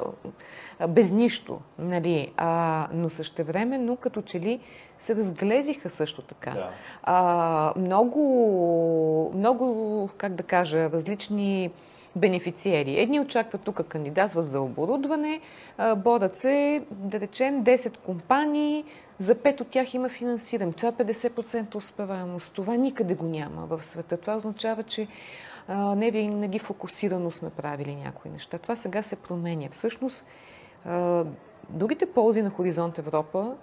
без 0.89 1.11
нищо, 1.11 1.59
нали? 1.79 2.31
А, 2.37 2.87
но 2.93 3.09
същевременно 3.09 3.95
като 3.95 4.21
че 4.21 4.39
ли 4.39 4.59
се 4.99 5.15
разглезиха 5.15 5.89
също 5.89 6.21
така. 6.21 6.51
Да. 6.51 6.69
А, 7.03 7.73
много, 7.77 9.31
много, 9.35 10.09
как 10.17 10.33
да 10.33 10.43
кажа, 10.43 10.89
различни 10.89 11.71
бенефициери. 12.15 12.99
Едни 12.99 13.19
очакват 13.19 13.61
тук 13.61 13.87
кандидатстват 13.87 14.47
за 14.47 14.61
оборудване, 14.61 15.41
борят 15.97 16.37
се, 16.37 16.81
да 16.91 17.19
речем, 17.19 17.63
10 17.63 17.97
компании, 17.97 18.83
за 19.19 19.35
пет 19.35 19.61
от 19.61 19.67
тях 19.67 19.93
има 19.93 20.09
финансиране. 20.09 20.71
Това 20.71 20.89
е 20.89 20.91
50% 20.91 21.75
успеваемост. 21.75 22.53
Това 22.53 22.75
никъде 22.75 23.15
го 23.15 23.25
няма 23.25 23.65
в 23.65 23.85
света. 23.85 24.17
Това 24.17 24.35
означава, 24.35 24.83
че 24.83 25.07
не 25.69 26.11
винаги 26.11 26.59
фокусирано 26.59 27.31
сме 27.31 27.49
правили 27.49 27.95
някои 27.95 28.31
неща. 28.31 28.57
Това 28.57 28.75
сега 28.75 29.01
се 29.01 29.15
променя. 29.15 29.69
Всъщност, 29.71 30.25
другите 31.69 32.05
ползи 32.05 32.41
на 32.41 32.49
Хоризонт 32.49 32.97
Европа 32.97 33.55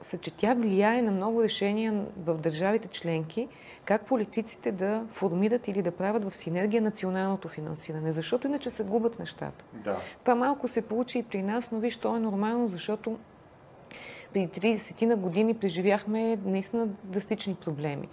са, 0.00 0.18
че 0.20 0.36
тя 0.36 0.54
влияе 0.54 1.02
на 1.02 1.10
много 1.10 1.42
решения 1.42 2.04
в 2.16 2.38
държавите 2.38 2.88
членки, 2.88 3.48
как 3.84 4.06
политиците 4.06 4.72
да 4.72 5.04
формират 5.10 5.68
или 5.68 5.82
да 5.82 5.90
правят 5.90 6.30
в 6.30 6.36
синергия 6.36 6.82
националното 6.82 7.48
финансиране, 7.48 8.12
защото 8.12 8.46
иначе 8.46 8.70
се 8.70 8.84
губят 8.84 9.18
нещата. 9.18 9.64
Да. 9.72 9.98
Това 10.20 10.34
малко 10.34 10.68
се 10.68 10.82
получи 10.82 11.18
и 11.18 11.22
при 11.22 11.42
нас, 11.42 11.72
но 11.72 11.78
виж, 11.78 11.96
то 11.96 12.16
е 12.16 12.20
нормално, 12.20 12.68
защото 12.68 13.18
при 14.32 14.48
30 14.48 15.06
на 15.06 15.16
години 15.16 15.54
преживяхме 15.54 16.38
наистина 16.44 16.88
драстични 17.04 17.54
проблеми. 17.54 18.08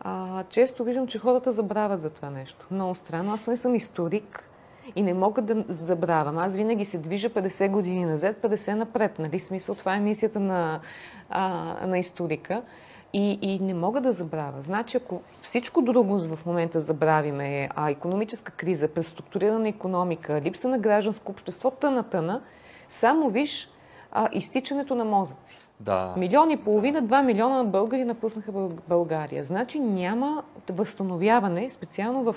А, 0.00 0.44
често 0.48 0.84
виждам, 0.84 1.06
че 1.06 1.18
хората 1.18 1.52
забравят 1.52 2.00
за 2.00 2.10
това 2.10 2.30
нещо. 2.30 2.66
Много 2.70 2.94
странно. 2.94 3.32
Аз 3.32 3.46
не 3.46 3.56
съм 3.56 3.74
историк 3.74 4.44
и 4.96 5.02
не 5.02 5.14
мога 5.14 5.42
да 5.42 5.64
забравям. 5.68 6.38
Аз 6.38 6.54
винаги 6.54 6.84
се 6.84 6.98
движа 6.98 7.30
50 7.30 7.70
години 7.70 8.04
назад, 8.04 8.36
50 8.42 8.74
напред. 8.74 9.18
Нали? 9.18 9.38
Смисъл, 9.38 9.74
това 9.74 9.94
е 9.94 10.00
мисията 10.00 10.40
на, 10.40 10.80
а, 11.30 11.74
на 11.86 11.98
историка. 11.98 12.62
И, 13.12 13.38
и 13.42 13.58
не 13.58 13.74
мога 13.74 14.00
да 14.00 14.12
забравя. 14.12 14.62
Значи, 14.62 14.96
ако 14.96 15.20
всичко 15.32 15.82
друго 15.82 16.18
в 16.18 16.46
момента 16.46 16.80
забравиме, 16.80 17.68
а 17.76 17.90
економическа 17.90 18.52
криза, 18.52 18.88
преструктурирана 18.88 19.68
економика, 19.68 20.40
липса 20.40 20.68
на 20.68 20.78
гражданско 20.78 21.32
общество, 21.32 21.70
тъна, 21.70 22.02
тъна, 22.02 22.42
само 22.88 23.28
виж 23.28 23.70
а, 24.12 24.28
изтичането 24.32 24.94
на 24.94 25.04
мозъци. 25.04 25.58
Да. 25.80 26.14
Милион 26.16 26.50
и 26.50 26.56
половина, 26.56 27.02
два 27.02 27.22
милиона 27.22 27.64
българи 27.64 28.04
напуснаха 28.04 28.52
България. 28.88 29.44
Значи 29.44 29.78
няма 29.78 30.42
възстановяване, 30.70 31.70
специално 31.70 32.22
в 32.22 32.36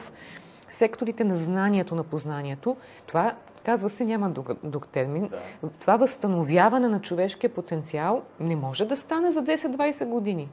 секторите 0.69 1.23
на 1.23 1.35
знанието, 1.35 1.95
на 1.95 2.03
познанието. 2.03 2.75
Това, 3.07 3.33
казва 3.63 3.89
се, 3.89 4.05
няма 4.05 4.29
друг, 4.29 4.49
друг 4.63 4.87
термин. 4.87 5.29
Да. 5.63 5.69
Това 5.79 5.97
възстановяване 5.97 6.87
на 6.87 7.01
човешкия 7.01 7.49
потенциал 7.49 8.21
не 8.39 8.55
може 8.55 8.85
да 8.85 8.95
стане 8.95 9.31
за 9.31 9.43
10-20 9.43 10.05
години. 10.05 10.49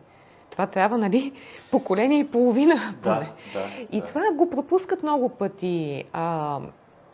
Това 0.51 0.67
трябва, 0.67 0.99
нали, 0.99 1.33
поколение 1.71 2.19
и 2.19 2.31
половина. 2.31 2.95
Да, 3.03 3.27
да, 3.53 3.67
и 3.91 4.01
да. 4.01 4.07
това 4.07 4.23
го 4.37 4.51
пропускат 4.51 5.03
много 5.03 5.29
пъти. 5.29 6.05
А, 6.13 6.61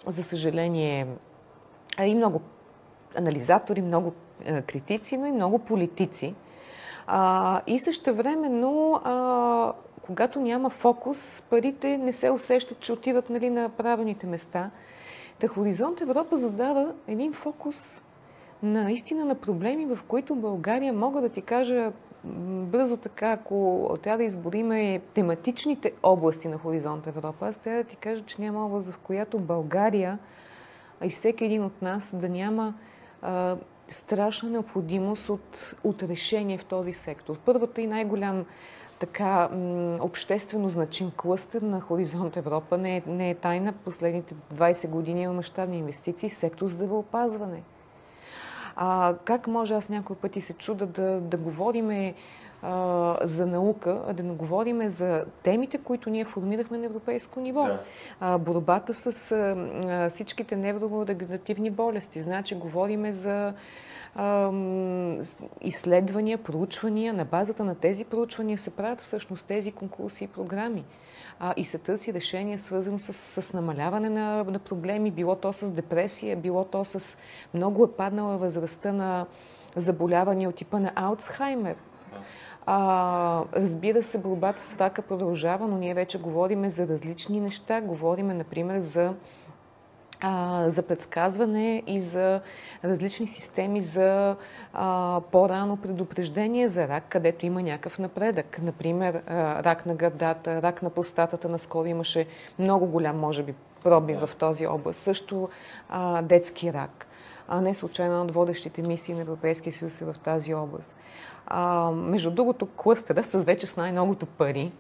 за 0.07 0.23
съжаление, 0.23 1.07
а 1.97 2.07
и 2.07 2.15
много 2.15 2.41
анализатори, 3.17 3.83
много 3.83 4.13
а, 4.49 4.63
критици, 4.63 5.17
но 5.17 5.27
и 5.27 5.33
много 5.33 5.59
политици. 5.59 6.35
А, 7.07 7.61
и 7.67 7.79
също 7.79 8.15
времено, 8.15 9.01
а, 9.05 9.73
когато 10.07 10.41
няма 10.41 10.71
фокус, 10.71 11.43
парите 11.51 11.99
не 11.99 12.13
се 12.13 12.31
усещат, 12.31 12.81
че 12.81 12.93
отиват 12.93 13.31
нали, 13.31 13.51
на 13.51 13.69
правилните 13.69 14.27
места. 14.27 14.71
Та 15.39 15.49
Хоризонт 15.49 16.01
Европа 16.01 16.37
задава 16.37 16.93
един 17.09 17.33
фокус 17.33 18.01
наистина 18.63 19.25
на 19.25 19.35
проблеми, 19.35 19.87
в 19.87 19.99
които 20.09 20.35
България, 20.35 20.93
мога 20.93 21.21
да 21.21 21.29
ти 21.29 21.43
кажа 21.43 21.93
бързо 22.25 22.97
така, 22.97 23.31
ако 23.31 23.91
трябва 24.03 24.19
да 24.19 24.25
избориме 24.25 25.01
тематичните 25.15 25.93
области 26.03 26.49
на 26.49 26.59
Хоризонт 26.59 27.07
Европа, 27.07 27.49
аз 27.49 27.57
трябва 27.57 27.83
да 27.83 27.89
ти 27.89 27.97
кажа, 27.97 28.23
че 28.27 28.43
няма 28.43 28.67
област, 28.67 28.89
в 28.89 28.99
която 28.99 29.39
България 29.39 30.19
и 31.05 31.11
всеки 31.11 31.45
един 31.45 31.65
от 31.65 31.83
нас 31.83 32.17
да 32.17 32.29
няма 32.29 32.75
а, 33.27 33.57
страшна 33.89 34.51
необходимост 34.51 35.29
от, 35.29 35.75
от 35.85 36.03
решение 36.03 36.59
в 36.59 36.65
този 36.65 36.93
сектор. 36.93 37.37
Първата 37.45 37.81
и 37.81 37.87
най-голям 37.87 38.45
така 38.99 39.49
м, 39.49 39.99
обществено 40.01 40.69
значим 40.69 41.11
клъстър 41.17 41.63
на 41.63 41.81
Хоризонт 41.81 42.37
Европа 42.37 42.79
не 42.79 42.97
е, 42.97 43.03
не 43.07 43.31
е 43.31 43.35
тайна. 43.35 43.73
Последните 43.73 44.35
20 44.55 44.89
години 44.89 45.23
има 45.23 45.33
мащабни 45.33 45.79
инвестиции 45.79 46.31
сектор 46.31 46.67
здравеопазване. 46.67 47.63
А, 48.77 49.15
как 49.25 49.47
може 49.47 49.75
аз 49.75 49.89
някой 49.89 50.17
пъти 50.17 50.41
се 50.41 50.53
чуда 50.53 50.87
да, 50.87 51.21
да 51.21 51.37
говориме 51.37 52.15
а, 52.63 53.17
за 53.23 53.47
наука, 53.47 54.03
а 54.09 54.13
да 54.13 54.23
не 54.23 54.35
говориме 54.35 54.89
за 54.89 55.25
темите, 55.43 55.79
които 55.79 56.11
ние 56.11 56.25
формирахме 56.25 56.79
на 56.79 56.87
европейско 56.87 57.41
ниво. 57.41 57.65
Да. 57.65 57.81
А, 58.21 58.39
борбата 58.39 58.95
с 58.95 59.33
а, 59.33 60.09
всичките 60.11 60.57
невродегенеративни 60.57 61.71
болести. 61.71 62.23
Значи, 62.23 62.55
говориме 62.55 63.13
за 63.13 63.55
изследвания, 65.61 66.39
проучвания. 66.39 67.15
На 67.15 67.25
базата 67.25 67.65
на 67.65 67.75
тези 67.75 68.05
проучвания 68.05 68.59
се 68.59 68.71
правят 68.71 69.01
всъщност 69.01 69.47
тези 69.47 69.73
конкурси 69.73 70.25
и 70.25 70.29
програми 70.29 70.85
а, 71.41 71.55
и 71.57 71.65
се 71.65 71.79
търси 71.79 72.15
решение, 72.15 72.59
свързано 72.59 72.99
с, 72.99 73.13
с 73.43 73.53
намаляване 73.53 74.09
на, 74.09 74.45
на 74.45 74.59
проблеми, 74.59 75.11
било 75.11 75.37
то 75.37 75.53
с 75.53 75.71
депресия, 75.71 76.37
било 76.37 76.65
то 76.65 76.85
с 76.85 77.19
много 77.55 77.85
е 77.85 77.93
паднала 77.93 78.39
възрастта 78.39 78.93
на 78.93 79.27
заболявания 79.77 80.49
от 80.49 80.55
типа 80.55 80.79
на 80.79 80.93
Алцхаймер. 80.95 81.77
А, 82.67 83.43
разбира 83.55 84.03
се, 84.03 84.19
борбата 84.19 84.65
с 84.65 84.81
рака 84.81 85.03
продължава, 85.03 85.69
но 85.69 85.79
ние 85.79 85.95
вече 85.95 86.21
говориме 86.21 86.71
за 86.71 86.89
различни 86.89 87.41
неща. 87.41 87.81
Говориме, 87.81 88.35
например, 88.35 88.81
за 88.81 89.15
а, 90.21 90.65
за 90.69 90.87
предсказване 90.87 91.83
и 91.87 92.01
за 92.01 92.41
различни 92.85 93.27
системи 93.27 93.81
за 93.81 94.37
а, 94.73 95.21
по-рано 95.33 95.77
предупреждение 95.77 96.69
за 96.69 96.89
рак, 96.89 97.05
където 97.09 97.47
има 97.47 97.63
някакъв 97.63 97.99
напредък. 97.99 98.59
Например, 98.63 99.23
а, 99.27 99.65
рак 99.65 99.87
на 99.87 99.95
гърдата, 99.95 100.63
рак 100.63 100.83
на 100.83 100.91
простатата. 100.91 101.49
Наскоро 101.49 101.87
имаше 101.87 102.27
много 102.59 102.87
голям, 102.87 103.19
може 103.19 103.43
би, 103.43 103.55
проби 103.83 104.15
в 104.15 104.31
този 104.39 104.67
област. 104.67 105.01
Също 105.01 105.49
детски 106.23 106.73
рак. 106.73 107.07
А 107.49 107.61
не 107.61 107.75
случайно 107.75 108.23
от 108.23 108.31
водещите 108.31 108.83
мисии 108.83 109.15
на 109.15 109.21
Европейския 109.21 109.73
съюз 109.73 110.01
е 110.01 110.05
в 110.05 110.15
тази 110.25 110.55
област. 110.55 110.97
А, 111.47 111.91
между 111.91 112.31
другото, 112.31 112.67
клъстера 112.67 113.25
с 113.25 113.39
вече 113.39 113.67
с 113.67 113.77
най-многото 113.77 114.27
пари, 114.27 114.73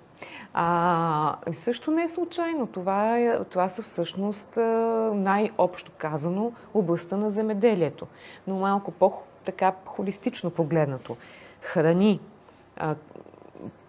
а, 0.55 1.37
също 1.53 1.91
не 1.91 2.03
е 2.03 2.09
случайно. 2.09 2.67
Това, 2.67 3.19
е, 3.19 3.45
това 3.45 3.69
са 3.69 3.83
всъщност 3.83 4.57
най-общо 5.15 5.93
казано 5.99 6.53
областта 6.75 7.17
на 7.17 7.31
земеделието. 7.31 8.07
Но 8.47 8.57
малко 8.57 8.91
по-така 8.91 9.73
холистично 9.85 10.51
погледнато. 10.51 11.17
Храни, 11.61 12.21
а, 12.77 12.95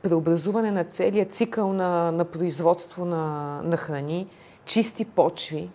преобразуване 0.01 0.71
на 0.71 0.83
целия 0.83 1.25
цикъл 1.25 1.73
на, 1.73 2.11
на 2.11 2.25
производство 2.25 3.05
на, 3.05 3.61
на 3.63 3.77
храни, 3.77 4.27
чисти 4.65 5.05
почви, 5.05 5.69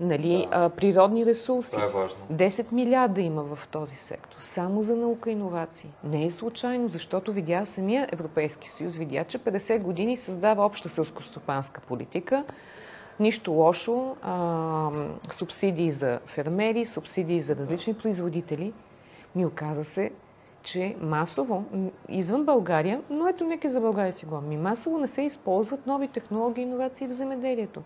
нали, 0.00 0.48
да. 0.50 0.64
а, 0.64 0.68
природни 0.68 1.26
ресурси. 1.26 1.70
Това 1.70 1.84
е 1.84 1.88
важно. 1.88 2.18
10 2.32 2.72
милиарда 2.72 3.20
има 3.20 3.42
в 3.42 3.68
този 3.68 3.96
сектор, 3.96 4.36
само 4.40 4.82
за 4.82 4.96
наука 4.96 5.30
и 5.30 5.32
иновации. 5.32 5.90
Не 6.04 6.24
е 6.24 6.30
случайно, 6.30 6.88
защото 6.88 7.32
видя 7.32 7.64
самия 7.64 8.08
Европейски 8.12 8.70
съюз, 8.70 8.94
видя, 8.94 9.24
че 9.24 9.38
50 9.38 9.78
години 9.78 10.16
създава 10.16 10.66
обща 10.66 10.88
селскостопанска 10.88 11.80
политика, 11.80 12.44
нищо 13.20 13.52
лошо, 13.52 14.16
а, 14.22 14.90
субсидии 15.30 15.92
за 15.92 16.20
фермери, 16.26 16.86
субсидии 16.86 17.40
за 17.40 17.56
различни 17.56 17.94
производители. 17.94 18.72
Ми 19.34 19.46
оказа 19.46 19.84
се, 19.84 20.10
че 20.62 20.96
масово, 21.00 21.64
извън 22.08 22.44
България, 22.44 23.02
но 23.10 23.28
ето 23.28 23.44
нека 23.44 23.68
за 23.68 23.80
България 23.80 24.12
си 24.12 24.26
го, 24.26 24.40
ми 24.40 24.56
масово 24.56 24.98
не 24.98 25.08
се 25.08 25.22
използват 25.22 25.86
нови 25.86 26.08
технологии 26.08 26.62
и 26.62 26.66
иновации 26.66 27.06
в 27.06 27.12
земеделието. 27.12 27.82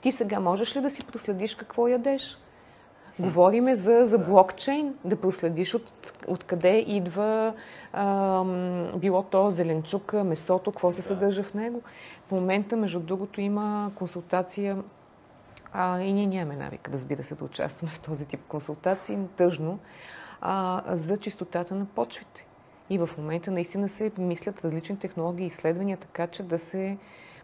Ти 0.00 0.12
сега 0.12 0.40
можеш 0.40 0.76
ли 0.76 0.80
да 0.80 0.90
си 0.90 1.06
проследиш 1.06 1.54
какво 1.54 1.88
ядеш? 1.88 2.38
Говориме 3.18 3.74
за, 3.74 4.00
за 4.04 4.18
блокчейн, 4.18 4.94
да 5.04 5.20
проследиш 5.20 5.74
от, 5.74 6.12
откъде 6.26 6.78
идва 6.78 7.54
ам, 7.92 8.92
било 8.96 9.22
то 9.22 9.50
зеленчука, 9.50 10.24
месото, 10.24 10.70
какво 10.70 10.92
се 10.92 11.02
съдържа 11.02 11.42
в 11.42 11.54
него. 11.54 11.82
В 12.28 12.32
момента, 12.32 12.76
между 12.76 13.00
другото, 13.00 13.40
има 13.40 13.90
консултация 13.94 14.76
а, 15.72 16.00
и 16.00 16.12
ние 16.12 16.26
нямаме 16.26 16.56
навика, 16.56 16.92
разбира 16.92 17.22
се, 17.22 17.34
да 17.34 17.44
участваме 17.44 17.92
в 17.92 18.00
този 18.00 18.24
тип 18.24 18.40
консултации, 18.48 19.18
тъжно, 19.36 19.78
а, 20.40 20.82
за 20.96 21.16
чистотата 21.16 21.74
на 21.74 21.84
почвите. 21.84 22.46
И 22.90 22.98
в 22.98 23.10
момента 23.18 23.50
наистина 23.50 23.88
се 23.88 24.12
мислят 24.18 24.64
различни 24.64 24.98
технологии 24.98 25.44
и 25.44 25.46
изследвания, 25.46 25.96
така 25.96 26.26
че 26.26 26.42
да 26.42 26.58
се 26.58 26.98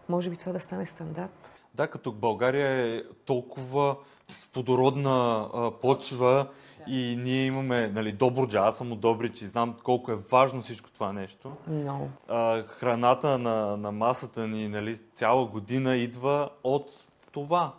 може 0.09 0.29
би 0.29 0.37
това 0.37 0.51
да 0.51 0.59
стане 0.59 0.85
стандарт. 0.85 1.56
Да, 1.77 1.87
като 1.87 2.11
България 2.11 2.95
е 2.97 3.03
толкова 3.25 3.95
сподородна 4.29 5.49
а, 5.53 5.71
почва 5.71 6.47
и 6.87 7.15
ние 7.19 7.45
имаме 7.45 7.87
нали, 7.87 8.11
Добруджа, 8.11 8.59
аз 8.59 8.77
съм 8.77 8.91
от 8.91 8.99
Добрич 8.99 9.41
и 9.41 9.45
знам 9.45 9.75
колко 9.83 10.11
е 10.11 10.15
важно 10.15 10.61
всичко 10.61 10.91
това 10.91 11.13
нещо. 11.13 11.51
Много. 11.67 12.09
А, 12.27 12.63
храната 12.63 13.37
на, 13.37 13.77
на 13.77 13.91
масата 13.91 14.47
ни 14.47 14.67
нали, 14.67 14.97
цяла 15.15 15.45
година 15.45 15.95
идва 15.95 16.49
от 16.63 16.89
това 17.31 17.73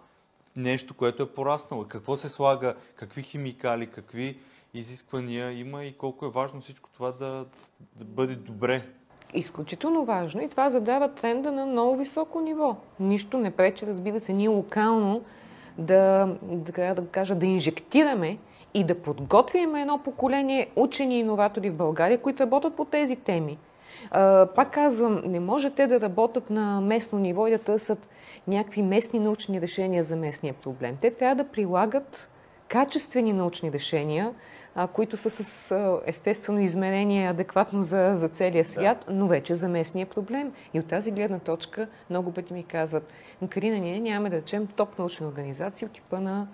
нещо, 0.57 0.95
което 0.95 1.23
е 1.23 1.33
пораснало. 1.33 1.85
Какво 1.85 2.17
се 2.17 2.29
слага, 2.29 2.75
какви 2.95 3.23
химикали, 3.23 3.91
какви 3.91 4.39
изисквания 4.75 5.53
има 5.53 5.85
и 5.85 5.97
колко 5.97 6.27
е 6.27 6.31
важно 6.31 6.61
всичко 6.61 6.91
това 6.91 7.13
да, 7.13 7.47
да 7.97 8.05
бъде 8.05 8.35
добре. 8.35 8.89
Изключително 9.35 10.05
важно 10.05 10.43
и 10.43 10.49
това 10.49 10.71
задава 10.71 11.09
тренда 11.09 11.53
на 11.53 11.67
много 11.67 11.97
високо 11.97 12.41
ниво. 12.41 12.77
Нищо 13.01 13.39
не 13.39 13.51
пречи, 13.51 13.87
разбира 13.87 14.21
се, 14.21 14.33
ние 14.33 14.49
локално 14.49 15.23
да, 15.79 16.29
да, 16.43 16.95
да 16.95 17.07
кажа, 17.07 17.35
да 17.35 17.47
инжектираме 17.47 18.39
и 18.75 18.85
да 18.85 19.03
подготвим 19.03 19.75
едно 19.75 19.99
поколение 19.99 20.71
учени 20.77 21.17
и 21.17 21.21
иноватори 21.21 21.71
в 21.71 21.75
България, 21.75 22.19
които 22.19 22.43
работят 22.43 22.77
по 22.77 22.85
тези 22.85 23.17
теми. 23.17 23.59
А, 24.11 24.47
пак 24.47 24.71
казвам, 24.71 25.23
не 25.27 25.41
може 25.41 25.71
те 25.71 25.87
да 25.87 26.01
работят 26.01 26.51
на 26.51 26.81
местно 26.81 27.19
ниво 27.19 27.47
и 27.47 27.51
да 27.51 27.59
търсят 27.59 28.09
някакви 28.47 28.83
местни 28.83 29.19
научни 29.19 29.61
решения 29.61 30.05
за 30.05 30.17
местния 30.17 30.55
проблем. 30.55 30.97
Те 31.01 31.11
трябва 31.11 31.45
да 31.45 31.51
прилагат 31.51 32.31
качествени 32.69 33.33
научни 33.33 33.73
решения, 33.73 34.33
а, 34.81 34.87
които 34.87 35.17
са 35.17 35.31
с 35.31 35.71
а, 35.71 36.01
естествено 36.07 36.61
измерение 36.61 37.29
адекватно 37.29 37.83
за, 37.83 38.13
за 38.15 38.29
целия 38.29 38.65
свят, 38.65 39.05
да. 39.09 39.15
но 39.15 39.27
вече 39.27 39.55
за 39.55 39.69
местния 39.69 40.07
проблем. 40.07 40.53
И 40.75 40.81
от 40.81 40.87
тази 40.87 41.11
гледна 41.11 41.39
точка 41.39 41.89
много 42.11 42.33
пъти 42.33 42.53
ми 42.53 42.65
казват, 42.65 43.13
Карина, 43.49 43.79
ние 43.79 44.01
нямаме 44.01 44.31
да 44.31 44.37
речем 44.37 44.67
топ 44.67 44.99
научни 44.99 45.27
организации 45.27 45.87
от 45.87 45.93
типа 45.93 46.21
на 46.21 46.47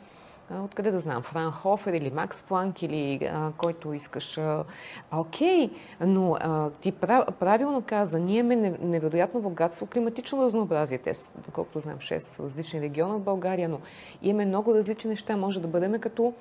откъде 0.51 0.91
да 0.91 0.99
знам, 0.99 1.23
Франхофер 1.23 1.93
или 1.93 2.11
Макс 2.11 2.43
Планк 2.43 2.83
или 2.83 3.25
а, 3.25 3.53
който 3.57 3.93
искаш. 3.93 4.39
А, 4.39 4.65
окей, 5.13 5.71
но 6.01 6.37
а, 6.41 6.71
ти 6.71 6.93
прав, 6.93 7.25
правилно 7.39 7.83
каза, 7.87 8.19
ние 8.19 8.39
имаме 8.39 8.75
невероятно 8.83 9.41
богатство, 9.41 9.87
климатично 9.87 10.45
разнообразие. 10.45 10.99
Те, 10.99 11.13
доколкото 11.47 11.81
знам, 11.81 11.99
6 11.99 12.43
различни 12.45 12.81
региона 12.81 13.15
в 13.15 13.21
България, 13.21 13.69
но 13.69 13.81
имаме 14.23 14.47
много 14.47 14.75
различни 14.75 15.11
неща. 15.11 15.37
Може 15.37 15.61
да 15.61 15.69
бъдем 15.69 16.01
като 16.01 16.35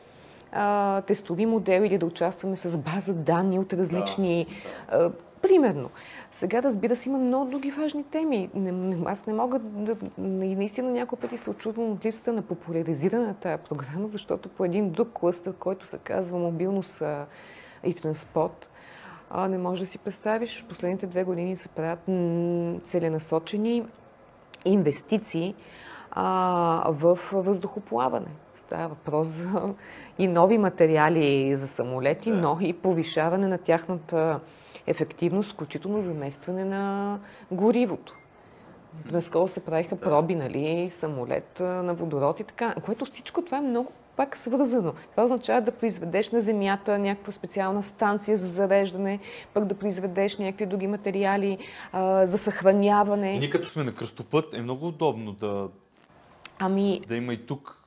а, 0.54 1.02
тестови 1.02 1.46
модели 1.46 1.86
или 1.86 1.98
да 1.98 2.06
участваме 2.06 2.56
с 2.56 2.78
база 2.78 3.14
данни 3.14 3.60
от 3.60 3.74
различни... 3.74 4.48
Да, 4.92 4.98
да. 4.98 5.06
А, 5.06 5.12
примерно. 5.42 5.90
Сега, 6.32 6.64
разбира 6.64 6.96
се, 6.96 7.10
има 7.10 7.18
много 7.18 7.52
други 7.52 7.72
важни 7.72 8.04
теми. 8.04 8.50
Не, 8.54 8.72
не, 8.72 8.98
аз 9.06 9.26
не 9.26 9.34
мога 9.34 9.60
да... 9.60 9.96
И 10.20 10.56
наистина 10.56 10.92
няколко 10.92 11.22
пъти 11.22 11.38
се 11.38 11.50
очудвам 11.50 11.92
от 11.92 12.06
липсата 12.06 12.34
на 12.34 12.42
популяризиране 12.42 13.28
на 13.28 13.34
тази 13.34 13.64
програма, 13.64 14.08
защото 14.08 14.50
по 14.50 14.66
един 14.66 14.90
друг 14.90 15.10
клъстър, 15.14 15.54
който 15.54 15.88
се 15.88 15.98
казва 15.98 16.40
мобилност 16.40 17.02
а, 17.02 17.26
и 17.84 17.94
транспорт, 17.94 18.70
а, 19.30 19.48
не 19.48 19.58
можеш 19.58 19.80
да 19.80 19.88
си 19.88 19.98
представиш. 19.98 20.62
В 20.64 20.68
последните 20.68 21.08
две 21.08 21.24
години 21.24 21.58
се 21.58 21.70
правят 21.70 22.00
целенасочени 22.84 23.86
инвестиции 24.66 25.56
а, 26.12 26.84
в 26.90 27.20
въздухоплаване. 27.32 28.28
Става 28.74 28.88
въпрос 28.88 29.28
за 29.28 29.74
и 30.20 30.28
нови 30.28 30.58
материали 30.58 31.56
за 31.56 31.68
самолети, 31.68 32.32
да. 32.32 32.38
но 32.38 32.58
и 32.62 32.74
повишаване 32.74 33.48
на 33.48 33.58
тяхната 33.58 34.40
ефективност, 34.88 35.54
включително 35.54 36.02
заместване 36.02 36.66
на 36.66 37.20
горивото. 37.52 38.16
Наскоро 39.12 39.48
се 39.48 39.66
правиха 39.66 39.96
проби, 39.96 40.36
нали, 40.36 40.90
самолет 40.90 41.60
на 41.60 41.94
водород 41.94 42.40
и 42.40 42.44
така, 42.44 42.76
което 42.86 43.06
всичко 43.06 43.42
това 43.42 43.58
е 43.58 43.62
много 43.62 43.92
пак 44.16 44.38
свързано. 44.38 44.94
Това 45.12 45.24
означава 45.24 45.62
да 45.62 45.72
произведеш 45.72 46.32
на 46.32 46.42
Земята 46.42 47.00
някаква 47.00 47.32
специална 47.32 47.84
станция 47.84 48.38
за 48.38 48.48
зареждане, 48.48 49.20
пък 49.54 49.66
да 49.66 49.76
произведеш 49.76 50.38
някакви 50.38 50.66
други 50.66 50.88
материали 50.88 51.58
а, 51.92 52.26
за 52.26 52.38
съхраняване. 52.38 53.34
И 53.34 53.40
ние 53.40 53.50
като 53.50 53.70
сме 53.70 53.84
на 53.84 53.96
кръстопът 53.96 54.54
е 54.54 54.62
много 54.62 54.88
удобно 54.88 55.32
да, 55.32 55.68
ами, 56.60 57.02
да 57.08 57.16
има 57.16 57.34
и 57.34 57.46
тук 57.46 57.83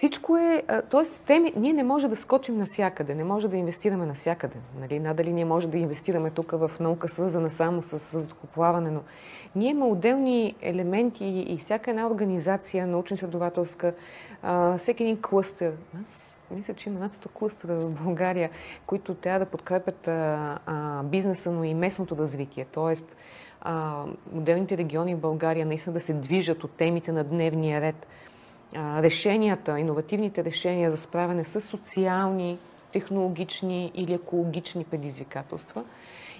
всичко 0.00 0.36
е, 0.36 0.62
т.е. 0.90 1.38
ние 1.56 1.72
не 1.72 1.82
може 1.82 2.08
да 2.08 2.16
скочим 2.16 2.58
навсякъде, 2.58 3.14
не 3.14 3.24
може 3.24 3.48
да 3.48 3.56
инвестираме 3.56 4.06
навсякъде. 4.06 4.56
Нали? 4.80 4.98
Надали 4.98 5.32
ние 5.32 5.44
може 5.44 5.68
да 5.68 5.78
инвестираме 5.78 6.30
тук 6.30 6.50
в 6.50 6.70
наука, 6.80 7.08
свързана 7.08 7.50
само 7.50 7.82
с 7.82 8.10
въздухоплаване, 8.10 8.90
но 8.90 9.00
ние 9.56 9.70
има 9.70 9.86
отделни 9.86 10.54
елементи 10.62 11.24
и 11.48 11.58
всяка 11.58 11.90
една 11.90 12.06
организация, 12.06 12.86
научно-изследователска, 12.86 13.94
всеки 14.78 15.02
един 15.02 15.22
клъстер. 15.22 15.72
Аз 16.02 16.34
мисля, 16.50 16.74
че 16.74 16.88
има 16.88 17.00
над 17.00 17.14
100 17.14 17.26
клъстера 17.32 17.74
в 17.74 17.90
България, 18.04 18.50
които 18.86 19.14
трябва 19.14 19.38
да 19.38 19.50
подкрепят 19.50 20.08
а, 20.08 20.58
а, 20.66 21.02
бизнеса, 21.02 21.52
но 21.52 21.64
и 21.64 21.74
местното 21.74 22.16
развитие. 22.16 22.66
Тоест, 22.72 23.16
а, 23.60 24.04
отделните 24.36 24.76
региони 24.76 25.14
в 25.14 25.20
България 25.20 25.66
наистина 25.66 25.92
да 25.92 26.00
се 26.00 26.12
движат 26.12 26.64
от 26.64 26.70
темите 26.70 27.12
на 27.12 27.24
дневния 27.24 27.80
ред– 27.80 28.06
решенията, 28.76 29.78
иновативните 29.78 30.44
решения 30.44 30.90
за 30.90 30.96
справяне 30.96 31.44
с 31.44 31.60
социални, 31.60 32.58
технологични 32.92 33.92
или 33.94 34.14
екологични 34.14 34.84
предизвикателства. 34.84 35.84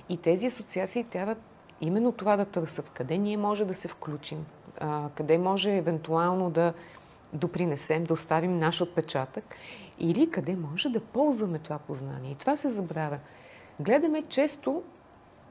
И 0.09 0.17
тези 0.17 0.47
асоциации 0.47 1.05
трябва 1.05 1.37
именно 1.81 2.13
това 2.13 2.37
да 2.37 2.45
търсят. 2.45 2.91
Къде 2.91 3.19
ние 3.19 3.37
може 3.37 3.65
да 3.65 3.75
се 3.75 3.89
включим, 3.89 4.47
къде 5.15 5.39
може 5.39 5.77
евентуално 5.77 6.51
да 6.51 6.73
допринесем, 7.33 8.05
да 8.05 8.15
оставим 8.15 8.59
наш 8.59 8.81
отпечатък 8.81 9.45
или 9.99 10.31
къде 10.31 10.57
може 10.57 10.89
да 10.89 11.01
ползваме 11.01 11.59
това 11.59 11.79
познание. 11.79 12.33
И 12.33 12.35
това 12.35 12.57
се 12.57 12.69
забравя. 12.69 13.19
Гледаме 13.81 14.23
често 14.29 14.83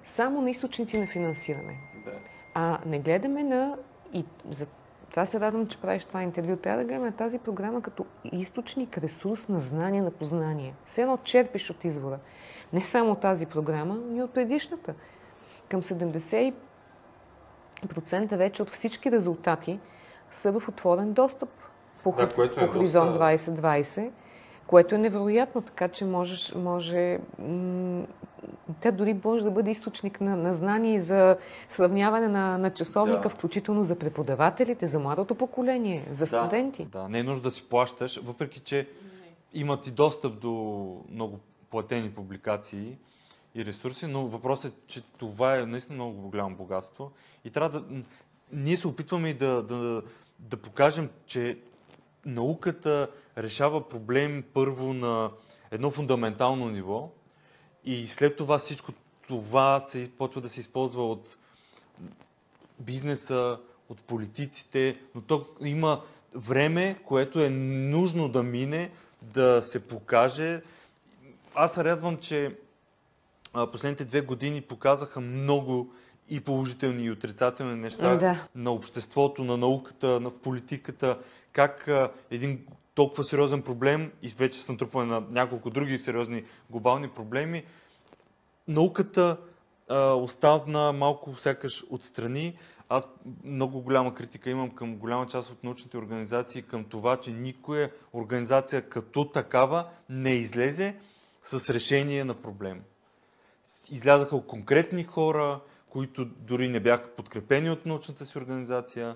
само 0.03 0.41
на 0.41 0.49
източници 0.49 0.99
на 0.99 1.07
финансиране. 1.07 1.79
Да. 2.05 2.11
А 2.53 2.79
не 2.85 2.99
гледаме 2.99 3.43
на 3.43 3.77
и 4.13 4.25
за 4.49 4.65
това 5.09 5.25
се 5.25 5.39
радвам, 5.39 5.67
че 5.67 5.81
правиш 5.81 6.05
това 6.05 6.23
интервю. 6.23 6.55
Трябва 6.55 6.83
да 6.83 6.87
гледаме 6.87 7.11
тази 7.11 7.39
програма 7.39 7.81
като 7.81 8.05
източник, 8.23 8.97
ресурс 8.97 9.49
на 9.49 9.59
знание, 9.59 10.01
на 10.01 10.11
познание. 10.11 10.73
Все 10.85 11.01
едно 11.01 11.17
черпиш 11.17 11.69
от 11.69 11.83
извора. 11.83 12.19
Не 12.73 12.81
само 12.81 13.15
тази 13.15 13.45
програма, 13.45 13.97
но 14.09 14.17
и 14.17 14.21
от 14.21 14.33
предишната. 14.33 14.93
Към 15.69 15.81
70% 15.81 16.53
вече 18.35 18.61
от 18.61 18.69
всички 18.69 19.11
резултати 19.11 19.79
са 20.31 20.51
в 20.51 20.69
отворен 20.69 21.13
достъп 21.13 21.49
по, 22.03 22.11
да, 22.11 22.33
по 22.33 22.43
е 22.43 22.67
Хоризонт 22.67 23.11
доста... 23.11 23.23
2020 23.25 24.09
което 24.69 24.95
е 24.95 24.97
невероятно, 24.97 25.61
така 25.61 25.87
че 25.87 26.05
можеш, 26.05 26.53
може, 26.55 27.19
тя 28.81 28.91
дори 28.91 29.15
може 29.23 29.43
да 29.43 29.51
бъде 29.51 29.71
източник 29.71 30.21
на, 30.21 30.35
на 30.35 30.53
знание 30.53 31.01
за 31.01 31.37
сравняване 31.69 32.27
на, 32.27 32.57
на 32.57 32.73
часовника, 32.73 33.21
да. 33.21 33.29
включително 33.29 33.83
за 33.83 33.99
преподавателите, 33.99 34.87
за 34.87 34.99
младото 34.99 35.35
поколение, 35.35 36.05
за 36.11 36.27
студенти. 36.27 36.85
Да, 36.85 37.09
не 37.09 37.19
е 37.19 37.23
нужда 37.23 37.49
да 37.49 37.51
си 37.51 37.63
плащаш, 37.69 38.19
въпреки 38.23 38.59
че 38.59 38.87
имат 39.53 39.87
и 39.87 39.91
достъп 39.91 40.39
до 40.39 40.51
много 41.11 41.39
платени 41.69 42.11
публикации 42.11 42.97
и 43.55 43.65
ресурси, 43.65 44.07
но 44.07 44.27
въпросът 44.27 44.73
е, 44.73 44.75
че 44.87 45.01
това 45.17 45.57
е 45.57 45.65
наистина 45.65 45.95
много 45.95 46.29
голямо 46.29 46.55
богатство 46.55 47.11
и 47.45 47.49
трябва 47.49 47.79
да... 47.79 47.85
Ние 48.53 48.77
се 48.77 48.87
опитваме 48.87 49.29
и 49.29 49.33
да, 49.33 49.63
да, 49.63 50.01
да 50.39 50.57
покажем, 50.57 51.09
че 51.25 51.57
науката 52.25 53.09
решава 53.37 53.89
проблем 53.89 54.43
първо 54.53 54.93
на 54.93 55.31
едно 55.71 55.91
фундаментално 55.91 56.69
ниво 56.69 57.09
и 57.85 58.07
след 58.07 58.37
това 58.37 58.57
всичко 58.57 58.91
това 59.27 59.81
се 59.81 60.11
почва 60.17 60.41
да 60.41 60.49
се 60.49 60.59
използва 60.59 61.11
от 61.11 61.37
бизнеса, 62.79 63.59
от 63.89 64.01
политиците, 64.01 64.97
но 65.15 65.21
то 65.21 65.45
има 65.61 66.01
време, 66.35 66.99
което 67.05 67.43
е 67.43 67.49
нужно 67.49 68.29
да 68.29 68.43
мине, 68.43 68.91
да 69.21 69.61
се 69.61 69.87
покаже. 69.87 70.61
Аз 71.55 71.77
радвам, 71.77 72.17
че 72.17 72.55
последните 73.71 74.05
две 74.05 74.21
години 74.21 74.61
показаха 74.61 75.21
много 75.21 75.93
и 76.29 76.39
положителни 76.39 77.03
и 77.03 77.11
отрицателни 77.11 77.75
неща 77.75 78.15
да. 78.15 78.47
на 78.55 78.71
обществото, 78.71 79.43
на 79.43 79.57
науката, 79.57 80.19
на 80.19 80.31
политиката, 80.31 81.17
как 81.51 81.89
един 82.31 82.65
толкова 82.95 83.23
сериозен 83.23 83.61
проблем 83.61 84.11
и 84.21 84.27
вече 84.27 84.59
с 84.59 84.69
натрупване 84.69 85.11
на 85.11 85.23
няколко 85.31 85.69
други 85.69 85.99
сериозни 85.99 86.43
глобални 86.69 87.09
проблеми, 87.09 87.63
науката 88.67 89.37
а, 89.89 90.13
оставна 90.13 90.93
малко 90.93 91.35
сякаш 91.35 91.83
отстрани. 91.89 92.57
Аз 92.89 93.07
много 93.43 93.81
голяма 93.81 94.13
критика 94.13 94.49
имам 94.49 94.69
към 94.69 94.95
голяма 94.95 95.27
част 95.27 95.51
от 95.51 95.63
научните 95.63 95.97
организации, 95.97 96.61
към 96.61 96.83
това, 96.83 97.17
че 97.17 97.31
никоя 97.31 97.91
организация 98.13 98.81
като 98.81 99.25
такава 99.25 99.87
не 100.09 100.29
излезе 100.29 100.95
с 101.43 101.73
решение 101.73 102.23
на 102.23 102.33
проблем. 102.33 102.81
Излязаха 103.91 104.41
конкретни 104.41 105.03
хора, 105.03 105.59
които 105.89 106.25
дори 106.25 106.69
не 106.69 106.79
бяха 106.79 107.09
подкрепени 107.09 107.69
от 107.69 107.85
научната 107.85 108.25
си 108.25 108.37
организация. 108.37 109.15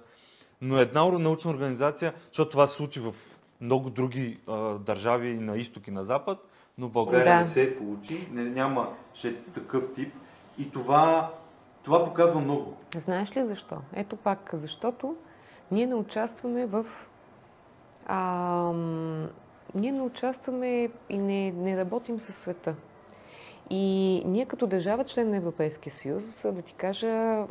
Но 0.62 0.78
една 0.78 1.04
научна 1.06 1.52
организация, 1.52 2.14
защото 2.28 2.52
това 2.52 2.68
се 2.68 2.76
случи 2.76 3.00
в 3.00 3.16
много 3.62 3.90
други 3.90 4.40
а, 4.48 4.54
държави 4.78 5.34
на 5.34 5.58
изток 5.58 5.88
и 5.88 5.92
на 5.92 6.04
запад, 6.04 6.38
но 6.78 6.90
България 6.90 7.34
да. 7.34 7.40
не 7.40 7.46
се 7.46 7.78
получи, 7.78 8.28
не, 8.32 8.44
нямаше 8.44 9.44
такъв 9.54 9.94
тип. 9.94 10.14
И 10.58 10.72
това, 10.72 11.34
това 11.84 12.06
показва 12.06 12.40
много. 12.40 12.78
Знаеш 12.96 13.38
ли 13.38 13.46
защо? 13.46 13.78
Ето 13.94 14.16
пак, 14.16 14.50
защото 14.54 15.16
ние 15.72 15.86
не 15.86 15.96
участваме 15.96 16.66
в. 16.66 16.86
А, 18.06 18.72
ние 19.76 19.92
не 19.92 20.02
участваме 20.02 20.90
и 21.10 21.18
не, 21.18 21.52
не 21.52 21.78
работим 21.78 22.20
със 22.20 22.36
света. 22.36 22.76
И 23.76 24.22
ние 24.26 24.46
като 24.46 24.68
държава, 24.68 25.04
член 25.04 25.30
на 25.30 25.38
Европейския 25.38 25.94
съюз, 25.94 26.46
да 26.52 26.62
ти 26.62 26.74
кажа, 26.74 27.46